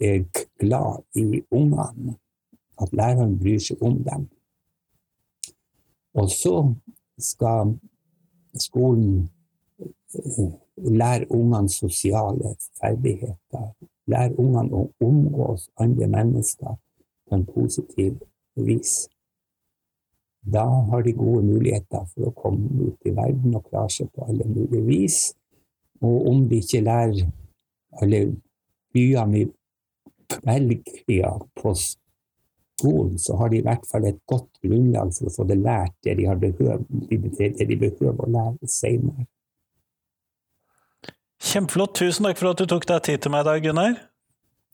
er 0.00 0.24
glad 0.58 1.02
i 1.14 1.42
ungene. 1.50 2.16
At 2.80 2.92
læreren 2.92 3.38
bryr 3.38 3.58
seg 3.58 3.82
om 3.82 3.98
dem. 4.04 4.28
Og 6.14 6.30
så 6.30 6.74
skal 7.18 7.76
skolen 8.58 9.30
eh, 9.80 10.52
lære 10.76 11.32
ungene 11.32 11.68
sosiale 11.68 12.54
ferdigheter. 12.80 13.70
Lære 14.06 14.38
ungene 14.38 14.74
å 14.74 14.88
omgås 15.00 15.68
andre 15.78 16.08
mennesker 16.08 16.76
på 17.28 17.36
en 17.36 17.46
positiv 17.46 18.18
vis. 18.56 19.08
Da 20.40 20.64
har 20.64 21.02
de 21.02 21.12
gode 21.12 21.44
muligheter 21.44 22.06
for 22.14 22.30
å 22.30 22.34
komme 22.34 22.88
ut 22.88 23.06
i 23.06 23.12
verden 23.14 23.54
og 23.54 23.66
klare 23.68 23.92
seg 23.92 24.08
på 24.14 24.24
alle 24.24 24.48
mulige 24.48 24.82
vis. 24.86 25.18
Og 26.00 26.28
om 26.30 26.44
de 26.48 26.60
ikke 26.62 26.84
lærer 26.84 27.26
alle 28.00 28.20
byene 28.94 29.42
i 29.42 29.48
Belgia 30.44 31.32
på 31.60 31.74
skolen, 31.76 33.18
så 33.18 33.36
har 33.36 33.50
de 33.50 33.60
i 33.60 33.64
hvert 33.66 33.84
fall 33.90 34.06
et 34.08 34.20
godt 34.30 34.48
grunnlag 34.62 35.12
for 35.16 35.28
å 35.28 35.34
få 35.34 35.46
det 35.50 35.58
lært 35.60 35.96
det 36.06 36.16
de, 36.20 36.28
behøver, 36.44 36.84
det 37.10 37.68
de 37.68 37.78
behøver 37.80 38.24
å 38.24 38.30
lære 38.30 38.70
senere. 38.70 39.26
Kjempeflott. 41.40 41.96
Tusen 41.96 42.28
takk 42.28 42.38
for 42.38 42.52
at 42.52 42.60
du 42.60 42.68
tok 42.68 42.86
deg 42.88 43.04
tid 43.06 43.24
til 43.24 43.32
meg 43.32 43.44
i 43.44 43.48
dag, 43.48 43.64
Gunnar. 43.64 43.98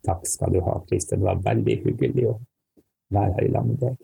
Takk 0.07 0.27
skal 0.29 0.55
du 0.55 0.61
ha, 0.67 0.77
Christer. 0.91 1.19
Det 1.19 1.27
var 1.27 1.43
veldig 1.45 1.77
hyggelig 1.85 2.27
å 2.31 2.37
være 3.15 3.37
her 3.39 3.47
i 3.47 3.53
lag 3.55 3.69
med 3.69 3.79
deg. 3.83 3.99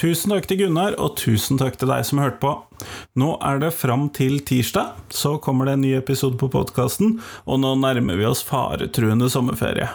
Tusen 0.00 0.32
takk 0.32 0.46
til 0.48 0.62
Gunnar, 0.62 0.94
og 0.96 1.18
tusen 1.20 1.58
takk 1.60 1.74
til 1.76 1.90
deg 1.90 2.06
som 2.08 2.22
hørte 2.22 2.40
på. 2.40 2.54
Nå 3.20 3.34
er 3.44 3.58
det 3.60 3.74
fram 3.76 4.06
til 4.16 4.38
tirsdag, 4.48 4.94
så 5.12 5.34
kommer 5.44 5.68
det 5.68 5.74
en 5.76 5.82
ny 5.84 5.90
episode 5.98 6.40
på 6.40 6.48
podkasten, 6.48 7.18
og 7.44 7.60
nå 7.60 7.74
nærmer 7.82 8.16
vi 8.16 8.24
oss 8.24 8.40
faretruende 8.46 9.28
sommerferie. 9.28 9.90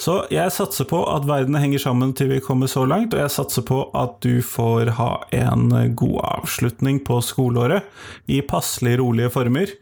Så 0.00 0.22
jeg 0.32 0.54
satser 0.54 0.88
på 0.88 1.02
at 1.12 1.26
verden 1.28 1.58
henger 1.60 1.82
sammen 1.84 2.14
til 2.16 2.30
vi 2.32 2.40
kommer 2.40 2.70
så 2.72 2.86
langt, 2.88 3.12
og 3.12 3.20
jeg 3.20 3.34
satser 3.34 3.66
på 3.68 3.82
at 3.92 4.16
du 4.24 4.40
får 4.40 4.94
ha 4.96 5.10
en 5.36 5.68
god 5.92 6.16
avslutning 6.38 7.02
på 7.04 7.20
skoleåret 7.20 7.92
i 8.24 8.40
passelig 8.40 8.96
rolige 9.02 9.34
former. 9.36 9.76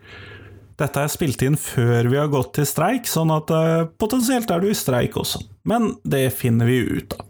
Dette 0.83 1.07
er 1.07 1.15
spilt 1.15 1.47
inn 1.47 1.55
før 1.55 2.11
vi 2.11 2.19
har 2.19 2.35
gått 2.35 2.57
til 2.59 2.67
streik, 2.67 3.07
sånn 3.07 3.31
at 3.35 3.55
uh, 3.55 3.87
potensielt 4.03 4.51
er 4.51 4.67
du 4.67 4.73
i 4.73 4.77
streik 4.79 5.15
også. 5.19 5.45
Men 5.63 5.93
det 6.03 6.27
finner 6.35 6.67
vi 6.67 6.83
ut 6.99 7.15
av. 7.15 7.29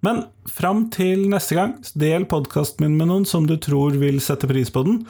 Men 0.00 0.22
fram 0.48 0.86
til 0.92 1.26
neste 1.28 1.58
gang, 1.58 1.74
del 1.92 2.24
podkasten 2.28 2.86
min 2.86 2.96
med 2.96 3.10
noen 3.10 3.26
som 3.28 3.44
du 3.48 3.58
tror 3.60 3.98
vil 4.00 4.20
sette 4.24 4.48
pris 4.48 4.72
på 4.72 4.84
den. 4.86 5.02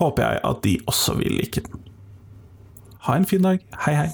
Håper 0.00 0.24
jeg 0.24 0.44
at 0.48 0.62
de 0.64 0.76
også 0.88 1.18
vil 1.20 1.36
like 1.36 1.60
den. 1.66 1.88
Ha 3.04 3.18
en 3.18 3.28
fin 3.28 3.44
dag. 3.44 3.60
Hei, 3.84 3.94
hei. 3.98 4.10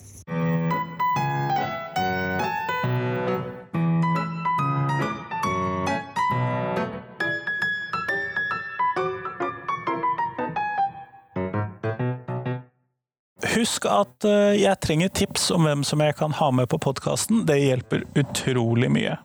Husk 13.59 13.87
at 13.91 14.27
eh, 14.27 14.59
jeg 14.59 14.79
trenger 14.83 15.11
tips 15.15 15.49
om 15.55 15.67
hvem 15.67 15.87
som 15.87 16.03
jeg 16.03 16.19
kan 16.19 16.35
ha 16.39 16.51
med 16.55 16.71
på 16.71 16.79
podkasten. 16.83 17.45
Det 17.47 17.59
hjelper 17.59 18.07
utrolig 18.19 18.91
mye. 18.91 19.17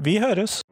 Vi 0.00 0.18
høres! 0.18 0.62